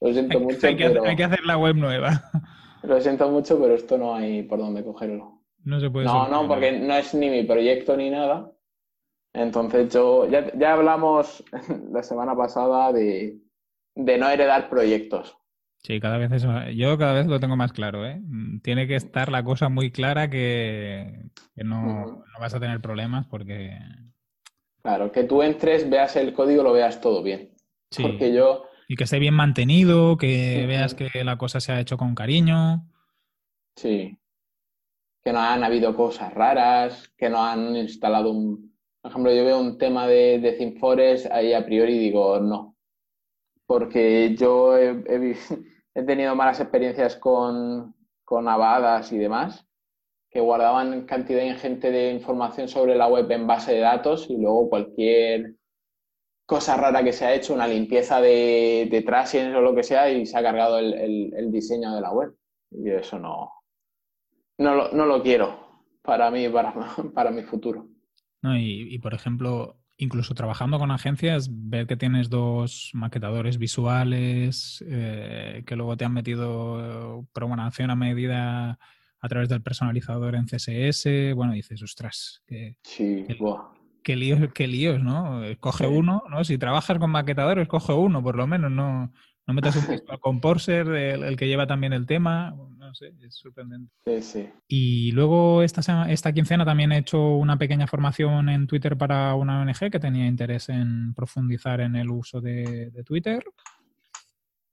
lo 0.00 0.12
siento 0.12 0.40
mucho. 0.40 0.66
Hay 0.66 0.76
que, 0.76 0.84
hay 0.86 1.16
que 1.16 1.24
hacer 1.24 1.44
la 1.44 1.58
web 1.58 1.76
nueva. 1.76 2.22
Lo 2.82 2.98
siento 2.98 3.30
mucho, 3.30 3.60
pero 3.60 3.74
esto 3.74 3.98
no 3.98 4.14
hay 4.14 4.42
por 4.44 4.58
dónde 4.58 4.82
cogerlo. 4.82 5.42
No 5.64 5.78
se 5.78 5.90
puede. 5.90 6.06
No, 6.06 6.28
no, 6.28 6.48
porque 6.48 6.72
no 6.72 6.94
es 6.94 7.12
ni 7.12 7.28
mi 7.28 7.44
proyecto 7.44 7.94
ni 7.94 8.08
nada. 8.08 8.50
Entonces 9.34 9.92
yo, 9.92 10.26
ya, 10.26 10.50
ya 10.56 10.72
hablamos 10.72 11.44
la 11.92 12.02
semana 12.02 12.34
pasada 12.34 12.90
de, 12.90 13.38
de 13.94 14.18
no 14.18 14.28
heredar 14.28 14.68
proyectos. 14.68 15.36
Sí, 15.82 15.98
cada 15.98 16.18
vez 16.18 16.30
eso. 16.32 16.52
Yo 16.70 16.98
cada 16.98 17.14
vez 17.14 17.26
lo 17.26 17.40
tengo 17.40 17.56
más 17.56 17.72
claro, 17.72 18.06
¿eh? 18.06 18.20
Mm, 18.22 18.60
tiene 18.60 18.86
que 18.86 18.96
estar 18.96 19.30
la 19.30 19.42
cosa 19.42 19.68
muy 19.68 19.90
clara 19.90 20.28
que, 20.28 21.30
no, 21.56 22.24
vas 22.38 22.54
a 22.54 22.60
tener 22.60 22.80
problemas 22.80 23.26
porque. 23.26 23.78
Claro, 24.82 25.10
que 25.10 25.24
tú 25.24 25.42
entres, 25.42 25.88
veas 25.88 26.16
el 26.16 26.32
código, 26.32 26.62
lo 26.62 26.72
veas 26.72 27.00
todo 27.00 27.22
bien. 27.22 27.54
Sí. 27.90 28.02
Porque 28.02 28.32
yo. 28.32 28.66
Y 28.88 28.96
que 28.96 29.04
esté 29.04 29.18
bien 29.18 29.34
mantenido, 29.34 30.16
que 30.16 30.66
veas 30.66 30.94
que 30.94 31.24
la 31.24 31.38
cosa 31.38 31.60
se 31.60 31.72
ha 31.72 31.80
hecho 31.80 31.96
con 31.96 32.14
cariño. 32.14 32.86
Sí. 33.76 34.18
Que 35.22 35.32
no 35.32 35.40
han 35.40 35.64
habido 35.64 35.94
cosas 35.94 36.34
raras, 36.34 37.10
que 37.16 37.30
no 37.30 37.42
han 37.42 37.76
instalado 37.76 38.30
un. 38.30 38.74
Por 39.00 39.12
ejemplo, 39.12 39.32
yo 39.32 39.44
veo 39.44 39.58
un 39.58 39.78
tema 39.78 40.06
de, 40.06 40.40
de 40.40 40.52
ThemeForest, 40.52 41.30
ahí 41.30 41.54
a 41.54 41.64
priori 41.64 41.98
digo, 41.98 42.38
no, 42.38 42.69
porque 43.70 44.34
yo 44.34 44.76
he, 45.94 46.02
tenido 46.04 46.34
malas 46.34 46.58
experiencias 46.58 47.14
con, 47.14 47.94
con 48.24 48.46
y 49.12 49.16
demás, 49.16 49.64
que 50.28 50.40
guardaban 50.40 51.06
cantidad 51.06 51.44
ingente 51.44 51.92
de 51.92 52.10
información 52.10 52.66
sobre 52.66 52.96
la 52.96 53.06
web 53.06 53.30
en 53.30 53.46
base 53.46 53.74
de 53.74 53.78
datos 53.78 54.28
y 54.28 54.36
luego 54.38 54.68
cualquier 54.68 55.54
cosa 56.46 56.76
rara 56.76 57.04
que 57.04 57.12
se 57.12 57.24
ha 57.24 57.32
hecho, 57.32 57.54
una 57.54 57.68
limpieza 57.68 58.20
de, 58.20 58.88
de 58.90 59.54
o 59.54 59.60
lo 59.60 59.72
que 59.76 59.84
sea, 59.84 60.10
y 60.10 60.26
se 60.26 60.36
ha 60.36 60.42
cargado 60.42 60.80
el, 60.80 61.52
diseño 61.52 61.94
de 61.94 62.00
la 62.00 62.10
web. 62.10 62.34
Y 62.72 62.90
eso 62.90 63.20
no, 63.20 63.52
no, 64.58 64.74
lo, 64.74 64.90
no 64.90 65.06
lo 65.06 65.22
quiero 65.22 65.84
para 66.02 66.28
mí, 66.32 66.48
para, 66.48 66.74
para 67.14 67.30
mi 67.30 67.44
futuro. 67.44 67.86
No, 68.42 68.58
y, 68.58 68.98
por 68.98 69.14
ejemplo, 69.14 69.79
incluso 70.00 70.34
trabajando 70.34 70.78
con 70.78 70.90
agencias, 70.90 71.48
ver 71.50 71.86
que 71.86 71.96
tienes 71.96 72.30
dos 72.30 72.90
maquetadores 72.94 73.58
visuales, 73.58 74.82
eh, 74.88 75.62
que 75.66 75.76
luego 75.76 75.96
te 75.96 76.06
han 76.06 76.14
metido 76.14 77.26
programación 77.32 77.90
a 77.90 77.96
medida 77.96 78.78
a 79.20 79.28
través 79.28 79.50
del 79.50 79.62
personalizador 79.62 80.34
en 80.34 80.46
CSS, 80.46 81.34
bueno, 81.34 81.52
dices, 81.52 81.82
ostras, 81.82 82.42
que, 82.46 82.76
sí, 82.82 83.26
qué, 84.02 84.16
líos, 84.16 84.40
qué 84.54 84.66
líos, 84.66 85.02
¿no? 85.02 85.42
Coge 85.60 85.86
uno, 85.86 86.22
¿no? 86.30 86.42
Si 86.44 86.56
trabajas 86.56 86.98
con 86.98 87.10
maquetadores, 87.10 87.68
coge 87.68 87.92
uno, 87.92 88.22
por 88.22 88.36
lo 88.36 88.46
menos, 88.46 88.70
no, 88.70 89.12
no 89.46 89.54
metas 89.54 89.76
un 89.76 89.84
con 90.20 90.40
Porser, 90.40 90.88
el, 90.88 91.36
que 91.36 91.48
lleva 91.48 91.66
también 91.66 91.92
el 91.92 92.06
tema. 92.06 92.56
No 92.90 92.94
sé, 92.96 93.12
es 93.24 93.36
sorprendente. 93.36 93.92
Sí, 94.04 94.20
sí. 94.20 94.50
Y 94.66 95.12
luego 95.12 95.62
esta, 95.62 96.10
esta 96.10 96.32
quincena 96.32 96.64
también 96.64 96.90
he 96.90 96.98
hecho 96.98 97.36
una 97.36 97.56
pequeña 97.56 97.86
formación 97.86 98.48
en 98.48 98.66
Twitter 98.66 98.98
para 98.98 99.32
una 99.36 99.60
ONG 99.60 99.92
que 99.92 100.00
tenía 100.00 100.26
interés 100.26 100.70
en 100.70 101.14
profundizar 101.14 101.80
en 101.82 101.94
el 101.94 102.10
uso 102.10 102.40
de, 102.40 102.90
Twitter. 103.06 103.44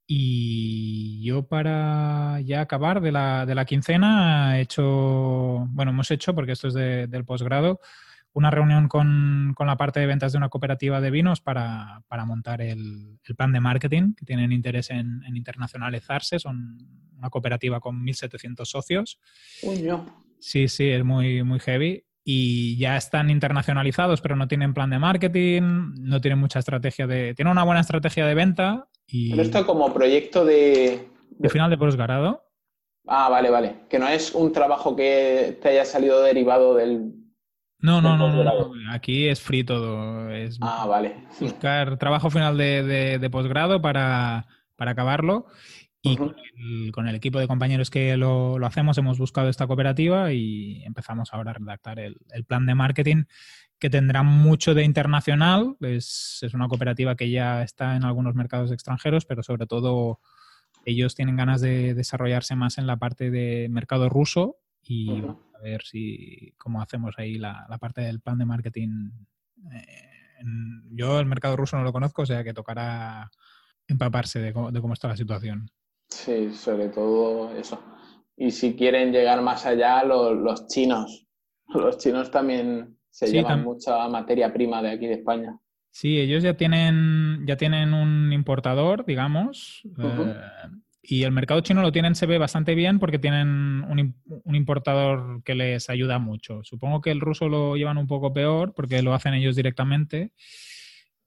Y 0.04 1.22
yo 1.22 1.46
para 1.46 2.40
ya 2.40 2.62
acabar 2.62 3.00
de 3.00 3.12
la, 3.12 3.46
de 3.46 3.54
la, 3.54 3.64
quincena 3.64 4.58
he 4.58 4.62
hecho, 4.62 5.68
bueno, 5.68 5.92
hemos 5.92 6.10
hecho, 6.10 6.34
porque 6.34 6.52
esto 6.52 6.66
es 6.66 6.74
del 6.74 7.24
posgrado, 7.24 7.80
una 8.38 8.52
reunión 8.52 8.86
con, 8.86 9.54
la 9.58 9.76
parte 9.76 9.98
de 9.98 10.06
ventas 10.06 10.30
de 10.30 10.38
una 10.38 10.48
cooperativa 10.48 11.00
de 11.00 11.10
vinos 11.10 11.40
para, 11.40 12.04
montar 12.24 12.62
el, 12.62 13.18
plan 13.36 13.52
de 13.52 13.58
marketing, 13.58 14.14
que 14.14 14.24
tienen 14.24 14.52
interés 14.52 14.90
en, 14.90 15.22
internacionalizarse. 15.34 16.38
Son 16.38 16.78
una 17.16 17.30
cooperativa 17.30 17.80
con 17.80 18.00
1.700 18.06 18.64
socios. 18.64 19.18
Uy, 19.62 19.88
Sí, 20.38 20.68
sí, 20.68 20.88
es 20.88 21.04
muy, 21.04 21.42
muy 21.42 21.58
heavy. 21.58 22.04
Y 22.22 22.78
ya 22.78 22.96
están 22.96 23.28
internacionalizados, 23.28 24.20
pero 24.20 24.36
no 24.36 24.46
tienen 24.46 24.72
plan 24.72 24.90
de 24.90 25.00
marketing, 25.00 25.94
no 25.98 26.20
tienen 26.20 26.38
mucha 26.38 26.60
estrategia 26.60 27.08
de... 27.08 27.34
Tienen 27.34 27.50
una 27.50 27.64
buena 27.64 27.80
estrategia 27.80 28.24
de 28.24 28.34
venta 28.34 28.88
y... 29.06 29.30
Pero 29.30 29.42
esto 29.42 29.66
como 29.66 29.92
proyecto 29.92 30.44
de... 30.44 31.08
De 31.30 31.48
final 31.48 31.70
de 31.70 31.78
posgrado. 31.78 32.44
Ah, 33.06 33.28
vale, 33.30 33.50
vale. 33.50 33.74
Que 33.88 33.98
no 33.98 34.06
es 34.06 34.32
un 34.32 34.52
trabajo 34.52 34.94
que 34.94 35.58
te 35.60 35.70
haya 35.70 35.84
salido 35.84 36.22
derivado 36.22 36.74
del 36.74 37.17
no, 37.80 38.02
no, 38.02 38.16
no, 38.16 38.44
no, 38.44 38.92
Aquí 38.92 39.28
es 39.28 39.40
free 39.40 39.62
todo. 39.62 40.30
Es 40.30 40.58
ah, 40.60 40.86
vale. 40.86 41.14
Buscar 41.40 41.96
trabajo 41.96 42.28
final 42.30 42.58
de, 42.58 43.28
posgrado 43.30 43.80
para, 43.80 44.46
acabarlo. 44.76 45.46
Y 46.02 46.16
con, 46.16 47.08
el, 47.08 47.14
equipo 47.14 47.38
de 47.38 47.46
compañeros 47.46 47.90
que 47.90 48.16
lo, 48.16 48.56
hacemos 48.64 48.98
hemos 48.98 49.18
buscado 49.18 49.48
esta 49.48 49.66
cooperativa 49.66 50.32
y 50.32 50.82
empezamos 50.84 51.32
ahora 51.32 51.50
a 51.50 51.54
redactar 51.54 51.98
el, 51.98 52.16
plan 52.46 52.66
de 52.66 52.74
marketing 52.74 53.24
que 53.78 53.90
tendrá 53.90 54.24
mucho 54.24 54.74
de 54.74 54.82
internacional. 54.82 55.76
Es, 55.80 56.44
una 56.54 56.66
cooperativa 56.66 57.14
que 57.14 57.30
ya 57.30 57.62
está 57.62 57.94
en 57.94 58.04
algunos 58.04 58.34
mercados 58.34 58.72
extranjeros, 58.72 59.24
pero 59.24 59.44
sobre 59.44 59.66
todo 59.66 60.20
ellos 60.84 61.14
tienen 61.14 61.36
ganas 61.36 61.60
de 61.60 61.94
desarrollarse 61.94 62.56
más 62.56 62.78
en 62.78 62.88
la 62.88 62.96
parte 62.96 63.30
de 63.30 63.68
mercado 63.70 64.08
ruso 64.08 64.56
y 64.88 65.22
a 65.22 65.60
ver 65.62 65.82
si 65.82 66.54
cómo 66.56 66.80
hacemos 66.80 67.14
ahí 67.18 67.36
la, 67.36 67.66
parte 67.78 68.00
del 68.00 68.20
plan 68.20 68.38
de 68.38 68.46
marketing. 68.46 69.10
Eh, 69.72 70.42
yo 70.90 71.20
el 71.20 71.26
mercado 71.26 71.56
ruso 71.56 71.76
no 71.76 71.84
lo 71.84 71.92
conozco, 71.92 72.22
o 72.22 72.26
sea 72.26 72.42
que 72.42 72.54
tocará 72.54 73.30
empaparse 73.86 74.40
de 74.40 74.52
cómo, 74.52 74.92
está 74.92 75.08
la 75.08 75.16
situación. 75.16 75.70
Sí, 76.08 76.52
sobre 76.54 76.88
todo 76.88 77.54
eso. 77.54 77.82
Y 78.36 78.50
si 78.50 78.76
quieren 78.76 79.12
llegar 79.12 79.42
más 79.42 79.66
allá, 79.66 80.04
los, 80.04 80.66
chinos. 80.68 81.26
Los 81.74 81.98
chinos 81.98 82.30
también 82.30 82.96
se 83.10 83.30
llevan 83.30 83.62
mucha 83.62 84.08
materia 84.08 84.50
prima 84.54 84.80
de 84.80 84.90
aquí 84.90 85.06
de 85.06 85.14
España. 85.14 85.58
Sí, 85.90 86.18
ellos 86.18 86.42
ya 86.42 86.56
tienen, 86.56 87.44
ya 87.46 87.56
tienen 87.56 87.92
un 87.92 88.32
importador, 88.32 89.04
digamos, 89.04 89.82
y 91.02 91.22
el 91.22 91.32
mercado 91.32 91.60
chino 91.60 91.82
lo 91.82 91.92
tienen, 91.92 92.14
se 92.14 92.26
ve 92.26 92.38
bastante 92.38 92.74
bien 92.74 92.98
porque 92.98 93.18
tienen 93.18 93.84
un, 93.88 94.54
importador 94.54 95.42
que 95.44 95.54
les 95.54 95.88
ayuda 95.90 96.18
mucho. 96.18 96.62
Supongo 96.64 97.00
que 97.00 97.10
el 97.10 97.20
ruso 97.20 97.48
lo 97.48 97.76
llevan 97.76 97.98
un 97.98 98.06
poco 98.06 98.32
peor 98.32 98.74
porque 98.74 99.02
lo 99.02 99.14
hacen 99.14 99.34
ellos 99.34 99.54
directamente. 99.56 100.32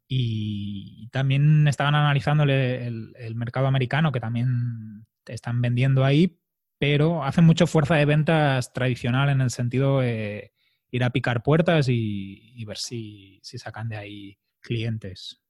Y 0.07 1.07
también 1.11 1.67
estaban 1.69 1.95
analizando 1.95 2.43
el, 2.43 3.33
mercado 3.35 3.67
americano, 3.67 4.11
que 4.11 4.19
también 4.19 5.05
están 5.25 5.61
vendiendo 5.61 6.03
ahí, 6.03 6.37
pero 6.77 7.23
hacen 7.23 7.45
mucho 7.45 7.65
fuerza 7.65 7.95
de 7.95 8.05
ventas 8.05 8.73
tradicional 8.73 9.29
en 9.29 9.39
el 9.39 9.51
sentido 9.51 10.01
de 10.01 10.51
ir 10.91 11.03
a 11.05 11.11
picar 11.11 11.43
puertas 11.43 11.87
y, 11.87 12.63
ver 12.65 12.77
si, 12.77 13.39
sacan 13.41 13.87
de 13.87 13.95
ahí 13.95 14.37
clientes. 14.59 15.41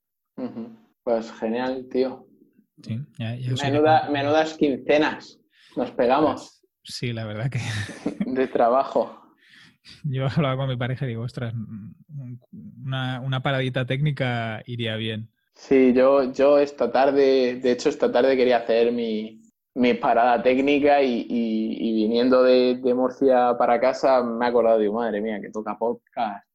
Pues 1.03 1.31
genial, 1.34 1.88
tío. 1.89 2.31
Menudas 4.10 4.54
quincenas. 4.56 5.39
Nos 5.76 5.91
pegamos. 5.91 6.63
Sí, 6.84 7.13
la 7.13 7.26
verdad 7.26 7.50
que. 7.50 7.60
de 8.26 8.48
trabajo. 8.48 9.17
Yo 10.04 10.28
hablaba 10.28 10.58
con 10.58 10.70
mi 10.70 10.78
pareja 10.78 11.06
y 11.06 11.10
digo, 11.10 11.24
ostras, 11.24 11.54
una, 12.54 13.44
paradita 13.44 13.86
técnica 13.86 14.62
iría 14.65 14.96
bien. 14.96 15.30
Sí, 15.56 15.94
yo, 15.94 16.32
yo 16.32 16.60
esta 16.60 16.91
tarde, 16.91 17.56
de 17.56 17.72
hecho, 17.72 17.89
esta 17.89 18.12
tarde 18.12 18.38
quería 18.38 18.58
hacer 18.58 18.91
mi, 18.91 19.41
parada 20.00 20.41
técnica 20.41 21.02
y, 21.02 21.26
viniendo 21.94 22.44
de, 22.44 22.76
de, 22.76 22.94
Murcia 22.94 23.56
para 23.58 23.80
casa 23.80 24.24
me 24.24 24.46
he 24.46 24.50
acordado, 24.50 24.80
digo, 24.80 24.94
madre 24.94 25.22
mía, 25.22 25.39
que 25.41 25.50
toca 25.50 25.78
podcast. 25.78 26.50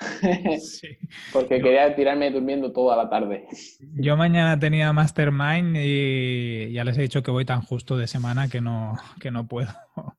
Porque 1.32 1.60
quería 1.60 1.94
tirarme 1.94 2.30
durmiendo 2.30 2.72
toda 2.72 2.96
la 2.96 3.08
tarde. 3.08 3.46
Yo 3.94 4.16
mañana 4.16 4.58
tenía 4.58 4.92
Mastermind 4.92 5.76
y 5.76 6.72
ya 6.72 6.84
les 6.84 6.96
he 6.98 7.02
dicho 7.02 7.22
que 7.22 7.30
voy 7.30 7.44
tan 7.44 7.62
justo 7.62 7.96
de 7.96 8.06
semana 8.06 8.48
que 8.48 8.60
no, 8.60 8.96
que 9.20 9.30
no 9.30 9.46
puedo. 9.46 9.68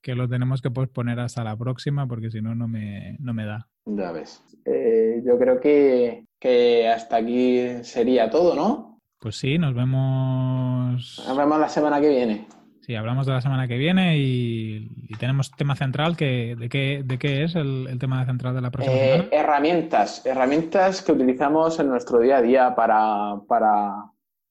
Que 0.00 0.14
lo 0.14 0.28
tenemos 0.28 0.62
que 0.62 0.70
posponer 0.70 1.18
hasta 1.18 1.42
la 1.42 1.56
próxima 1.56 2.06
porque 2.06 2.30
si 2.30 2.40
no, 2.40 2.54
no 2.54 2.68
me, 2.68 3.16
no 3.18 3.34
me 3.34 3.44
da. 3.44 3.68
Ya 3.84 4.12
ves. 4.12 4.42
Eh, 4.64 5.20
yo 5.26 5.36
creo 5.38 5.60
que, 5.60 6.24
que 6.38 6.88
hasta 6.88 7.16
aquí 7.16 7.82
sería 7.82 8.30
todo, 8.30 8.54
¿no? 8.54 9.00
Pues 9.18 9.36
sí, 9.36 9.58
nos 9.58 9.74
vemos. 9.74 11.24
Nos 11.26 11.36
vemos 11.36 11.60
la 11.60 11.68
semana 11.68 12.00
que 12.00 12.08
viene. 12.08 12.46
Sí, 12.88 12.94
hablamos 12.94 13.26
de 13.26 13.32
la 13.32 13.42
semana 13.42 13.68
que 13.68 13.76
viene 13.76 14.16
y, 14.16 14.88
tenemos 15.20 15.50
tema 15.50 15.76
central. 15.76 16.16
Que, 16.16 16.56
de, 16.58 16.70
qué, 16.70 17.02
¿De 17.04 17.18
qué 17.18 17.44
es 17.44 17.54
el, 17.54 17.86
tema 18.00 18.24
central 18.24 18.54
de 18.54 18.62
la 18.62 18.70
próxima 18.70 18.96
eh, 18.96 19.10
semana? 19.10 19.28
Herramientas, 19.30 20.24
herramientas 20.24 21.02
que 21.02 21.12
utilizamos 21.12 21.78
en 21.80 21.88
nuestro 21.90 22.18
día 22.18 22.38
a 22.38 22.42
día 22.42 22.74
para, 22.74 23.42
para 23.46 23.92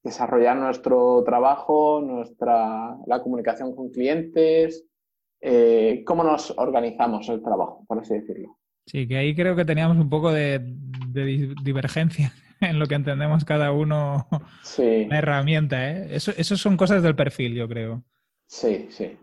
desarrollar 0.04 0.56
nuestro 0.56 1.24
trabajo, 1.24 2.00
nuestra, 2.00 2.96
la 3.08 3.20
comunicación 3.24 3.74
con 3.74 3.90
clientes, 3.90 4.86
eh, 5.40 6.04
cómo 6.06 6.22
nos 6.22 6.54
organizamos 6.56 7.28
el 7.30 7.42
trabajo, 7.42 7.84
por 7.88 7.98
así 7.98 8.14
decirlo. 8.14 8.56
Sí, 8.86 9.08
que 9.08 9.16
ahí 9.16 9.34
creo 9.34 9.56
que 9.56 9.64
teníamos 9.64 9.96
un 9.96 10.08
poco 10.08 10.30
de, 10.30 10.60
de 11.08 11.56
divergencia 11.64 12.32
en 12.60 12.78
lo 12.78 12.86
que 12.86 12.94
entendemos 12.94 13.44
cada 13.44 13.72
uno 13.72 14.28
sí. 14.62 15.06
la 15.06 15.18
herramienta. 15.18 15.90
¿eh? 15.90 16.06
Eso, 16.12 16.30
eso 16.36 16.56
son 16.56 16.76
cosas 16.76 17.02
del 17.02 17.16
perfil, 17.16 17.56
yo 17.56 17.68
creo. 17.68 18.04
Sí, 18.48 18.88
sí. 18.90 19.16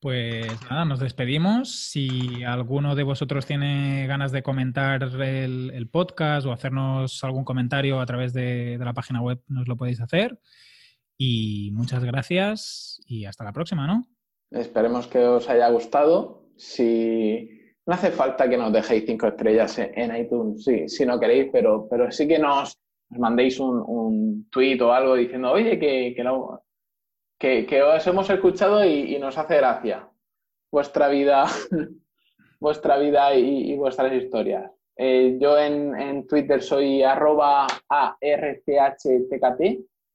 Pues 0.00 0.46
nada, 0.70 0.86
nos 0.86 1.00
despedimos. 1.00 1.90
Si 1.90 2.42
alguno 2.42 2.94
de 2.94 3.02
vosotros 3.02 3.44
tiene 3.44 4.06
ganas 4.06 4.32
de 4.32 4.42
comentar 4.42 5.02
el, 5.02 5.88
podcast 5.92 6.46
o 6.46 6.52
hacernos 6.52 7.22
algún 7.22 7.44
comentario 7.44 8.00
a 8.00 8.06
través 8.06 8.32
de, 8.32 8.78
la 8.80 8.94
página 8.94 9.20
web, 9.20 9.42
nos 9.48 9.68
lo 9.68 9.76
podéis 9.76 10.00
hacer. 10.00 10.38
Y 11.18 11.70
muchas 11.72 12.02
gracias 12.02 13.02
y 13.06 13.26
hasta 13.26 13.44
la 13.44 13.52
próxima, 13.52 13.86
¿no? 13.86 14.08
Esperemos 14.50 15.06
que 15.06 15.18
os 15.18 15.50
haya 15.50 15.68
gustado. 15.68 16.46
Si 16.56 17.50
no 17.84 17.92
hace 17.92 18.10
falta 18.10 18.48
que 18.48 18.56
nos 18.56 18.72
dejéis 18.72 19.04
cinco 19.06 19.26
estrellas 19.26 19.78
en 19.78 20.16
iTunes, 20.16 20.64
sí, 20.64 20.88
si 20.88 21.04
no 21.04 21.20
queréis, 21.20 21.50
pero, 21.52 21.86
pero 21.90 22.10
sí 22.10 22.26
que 22.26 22.38
nos, 22.38 22.74
mandéis 23.10 23.60
un, 23.60 23.82
un 23.86 24.48
tweet 24.50 24.80
o 24.80 24.92
algo 24.92 25.16
diciendo, 25.16 25.50
oye, 25.50 25.78
que, 25.78 26.14
que, 26.16 26.24
que, 27.40 27.82
os 27.82 28.06
hemos 28.06 28.28
escuchado 28.28 28.84
y, 28.84 29.18
nos 29.18 29.38
hace 29.38 29.56
gracia 29.56 30.06
vuestra 30.70 31.08
vida, 31.08 31.46
vuestra 32.60 32.98
vida 32.98 33.34
y, 33.34 33.74
vuestras 33.76 34.12
historias. 34.12 34.70
Eh, 34.96 35.38
yo 35.40 35.58
en, 35.58 36.26
Twitter 36.28 36.62
soy 36.62 37.02
arroba 37.02 37.66
ARCHTKT. 37.88 39.62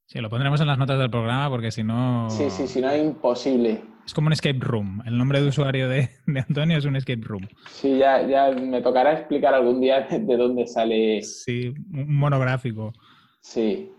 Sí, 0.07 0.19
lo 0.19 0.29
pondremos 0.29 0.61
en 0.61 0.67
las 0.67 0.77
notas 0.77 0.99
del 0.99 1.09
programa 1.09 1.49
porque 1.49 1.71
si 1.71 1.83
no... 1.83 2.29
Sí, 2.29 2.51
sí, 2.51 2.67
si 2.67 2.79
no 2.79 2.91
es 2.91 3.03
imposible. 3.03 3.81
Es 4.05 4.13
como 4.13 4.27
un 4.27 4.33
escape 4.33 4.59
room. 4.59 5.01
El 5.07 5.17
nombre 5.17 5.41
de 5.41 5.47
usuario 5.47 5.89
de, 5.89 6.09
Antonio 6.47 6.77
es 6.77 6.85
un 6.85 6.95
escape 6.95 7.23
room. 7.23 7.47
Sí, 7.71 7.97
ya, 7.97 8.21
ya 8.27 8.51
me 8.51 8.83
tocará 8.83 9.13
explicar 9.13 9.55
algún 9.55 9.81
día 9.81 10.01
de 10.11 10.37
dónde 10.37 10.67
sale. 10.67 11.23
Sí, 11.23 11.73
un 11.91 12.15
monográfico. 12.15 12.93
Sí, 13.41 13.91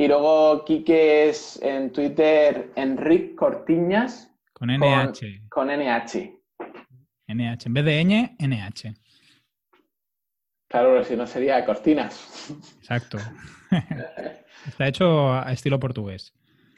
y 0.00 0.08
luego 0.08 0.64
Quique 0.64 1.28
es 1.28 1.60
en 1.60 1.92
Twitter 1.92 2.72
Enric 2.74 3.34
Cortiñas. 3.34 4.34
Con 4.54 4.70
NH. 4.70 5.48
Con, 5.50 5.68
NH. 5.68 6.40
NH. 7.28 7.66
En 7.66 7.74
vez 7.74 7.84
de 7.84 8.04
ñ, 8.04 8.36
NH. 8.38 8.94
Claro, 10.70 11.04
si 11.04 11.16
no 11.16 11.26
sería 11.26 11.62
Cortinas. 11.66 12.50
Exacto. 12.78 13.18
Está 14.66 14.88
hecho 14.88 15.34
a 15.34 15.52
estilo 15.52 15.78
portugués. 15.78 16.32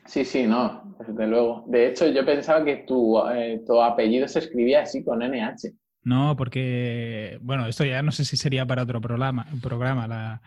Sí, 0.04 0.24
sí, 0.24 0.48
no, 0.48 0.96
desde 1.06 1.28
luego. 1.28 1.64
De 1.68 1.90
hecho, 1.90 2.08
yo 2.08 2.26
pensaba 2.26 2.64
que 2.64 2.78
tu, 2.78 3.24
eh, 3.28 3.62
tu 3.64 3.80
apellido 3.80 4.26
se 4.26 4.40
escribía 4.40 4.82
así 4.82 5.04
con 5.04 5.20
NH. 5.20 5.70
No, 6.02 6.34
porque, 6.34 7.38
bueno, 7.40 7.68
esto 7.68 7.84
ya 7.84 8.02
no 8.02 8.10
sé 8.10 8.24
si 8.24 8.36
sería 8.36 8.66
para 8.66 8.82
otro 8.82 9.00
programa. 9.00 9.46
programa 9.62 10.08
la, 10.08 10.42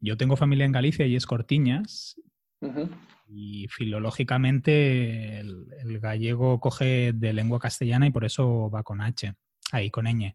yo 0.00 0.16
tengo 0.16 0.36
familia 0.36 0.64
en 0.64 0.72
Galicia 0.72 1.06
y 1.06 1.16
es 1.16 1.26
Cortiñas. 1.26 2.20
Y 3.28 3.68
filológicamente 3.68 5.40
el, 5.40 6.00
gallego 6.00 6.60
coge 6.60 7.12
de 7.12 7.32
lengua 7.32 7.58
castellana 7.58 8.06
y 8.06 8.10
por 8.10 8.24
eso 8.24 8.70
va 8.70 8.82
con 8.82 9.00
H, 9.00 9.34
ahí 9.72 9.90
con 9.90 10.06
ñ. 10.06 10.34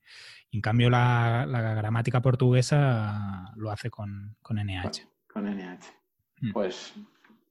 En 0.51 0.61
cambio, 0.61 0.89
la, 0.89 1.45
gramática 1.75 2.21
portuguesa 2.21 3.51
lo 3.55 3.71
hace 3.71 3.89
con, 3.89 4.35
con 4.41 4.57
NH. 4.57 5.07
Con, 5.27 5.45
NH. 5.45 5.85
Mm. 6.41 6.51
Pues 6.51 6.93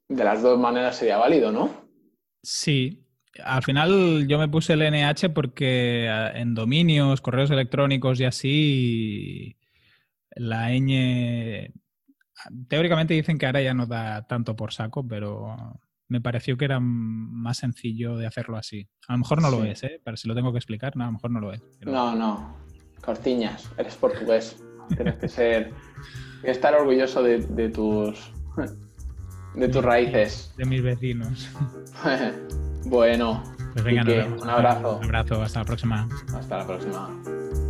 de 0.09 0.25
las 0.25 0.43
dos 0.43 0.59
maneras 0.59 0.97
sería 0.97 1.17
válido, 1.17 1.51
¿no? 1.51 1.71
Sí. 2.43 3.05
Al 3.43 3.63
final 3.63 4.27
yo 4.29 4.39
me 4.39 4.49
puse 4.49 4.75
el 4.75 4.83
NH 4.83 5.31
porque 5.31 6.07
en 6.35 6.55
dominios, 6.55 7.21
correos 7.21 7.51
electrónicos 7.51 8.21
y 8.21 8.25
así, 8.25 9.57
la 10.37 10.71
ñ 10.71 11.73
teóricamente 12.69 13.15
dicen 13.15 13.39
que 13.39 13.47
ahora 13.47 13.63
ya 13.63 13.75
no 13.75 13.87
da 13.87 14.27
tanto 14.27 14.57
por 14.57 14.73
saco, 14.73 15.07
pero 15.07 15.57
me 16.09 16.21
pareció 16.21 16.57
que 16.57 16.67
era 16.67 16.79
más 16.81 17.59
sencillo 17.59 18.17
de 18.17 18.27
hacerlo 18.27 18.57
así. 18.57 18.89
A 19.09 19.15
lo 19.15 19.21
mejor 19.21 19.41
no 19.41 19.51
lo 19.51 19.65
es, 19.65 19.83
¿eh? 19.83 20.01
Pero 20.05 20.17
si 20.17 20.29
lo 20.29 20.35
tengo 20.35 20.53
que 20.53 20.59
explicar, 20.59 20.97
no, 20.97 21.05
a 21.05 21.07
lo 21.07 21.13
mejor 21.15 21.31
no 21.31 21.41
lo 21.41 21.53
es. 21.53 21.63
No, 21.81 22.15
no. 22.15 22.57
Cortiñas, 23.01 23.71
eres 23.79 23.97
portugués. 23.97 24.63
Tienes 24.95 25.17
que 25.17 25.29
ser. 25.29 25.73
estar 26.43 26.75
orgulloso 26.75 27.23
de, 27.23 27.69
tus. 27.71 28.33
de 29.55 29.69
tus 29.69 29.85
raíces. 29.85 30.55
De 30.57 30.67
mis 30.67 30.83
vecinos. 30.83 31.51
bueno. 32.85 33.43
Pues 33.73 33.85
venga, 33.85 34.03
Un 34.03 34.51
abrazo. 34.51 34.99
Un 34.99 35.05
abrazo, 35.05 35.43
hasta 35.43 35.61
la 35.61 35.65
próxima. 35.65 36.09
Hasta 36.35 36.59
la 36.59 36.67
próxima. 36.67 37.62